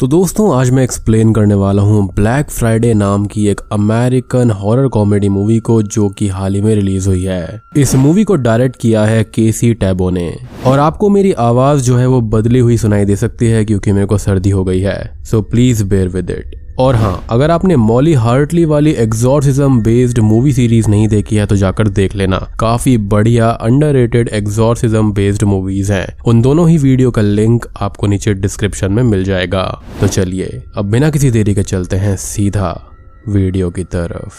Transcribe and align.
तो 0.00 0.06
दोस्तों, 0.06 0.54
आज 0.56 0.70
मैं 0.70 0.82
एक्सप्लेन 0.84 1.32
करने 1.32 1.54
वाला 1.54 1.82
हूँ 1.82 2.14
ब्लैक 2.14 2.50
फ्राइडे 2.50 2.94
नाम 2.94 3.26
की 3.26 3.48
एक 3.48 3.60
अमेरिकन 3.72 4.50
हॉरर 4.50 4.88
कॉमेडी 4.88 5.28
मूवी 5.28 5.58
को 5.58 5.82
जो 5.82 6.08
कि 6.08 6.28
हाल 6.28 6.54
ही 6.54 6.60
में 6.60 6.74
रिलीज़ 6.74 7.08
हुई 7.08 7.24
है। 7.24 7.62
इस 7.76 7.94
मूवी 7.94 8.24
को 8.24 8.36
डायरेक्ट 8.36 8.76
किया 8.76 9.04
है 9.04 9.24
केसी 9.24 9.74
टैबो 9.74 10.10
ने। 10.10 10.36
और 10.66 10.78
आपको 10.78 11.08
मेरी 11.08 11.32
आवाज़ 11.32 11.82
जो 11.82 11.96
है 11.96 12.06
वो 12.06 12.20
बदली 12.20 12.58
हुई 12.58 12.76
सुनाई 12.76 13.04
दे 13.04 13.16
सकती 13.16 13.46
है 13.46 13.64
क्योंकि 13.64 13.92
मेरे 13.92 14.06
को 14.06 14.18
सर्दी 14.18 14.50
हो 14.50 14.64
गई 14.64 14.80
है। 14.80 15.24
So 15.24 15.42
please 15.42 15.84
bear 15.84 16.08
with 16.08 16.30
it 16.30 16.67
और 16.78 16.96
हाँ 16.96 17.26
अगर 17.30 17.50
आपने 17.50 17.76
मॉली 17.76 18.12
हार्टली 18.14 18.64
वाली 18.64 18.90
एग्जॉर्सिज्म 18.92 19.82
बेस्ड 19.82 20.18
मूवी 20.18 20.52
सीरीज़ 20.52 20.88
नहीं 20.88 21.08
देखी 21.08 21.36
है 21.36 21.46
तो 21.46 21.56
जाकर 21.56 21.88
देख 21.88 22.14
लेना। 22.16 22.38
काफ़ी 22.60 22.98
बढ़िया 22.98 23.48
under 23.50 23.92
rated 23.92 24.28
exorcism 24.28 25.12
based 25.12 25.42
movies 25.42 25.92
हैं। 25.92 26.18
उन 26.26 26.42
दोनों 26.42 26.68
ही 26.68 26.78
वीडियो 26.78 27.10
का 27.10 27.22
लिंक 27.22 27.66
आपको 27.80 28.06
नीचे 28.06 28.34
डिस्क्रिप्शन 28.34 28.92
में 28.92 29.02
मिल 29.02 29.24
जाएगा। 29.24 29.82
तो 30.00 30.06
चलिए, 30.06 30.62
अब 30.76 30.84
बिना 30.84 31.10
किसी 31.10 31.30
देरी 31.30 31.54
के 31.54 31.62
चलते 31.62 31.96
हैं 31.96 32.16
सीधा 32.16 32.90
वीडियो 33.28 33.70
की 33.70 33.84
तरफ़। 33.84 34.32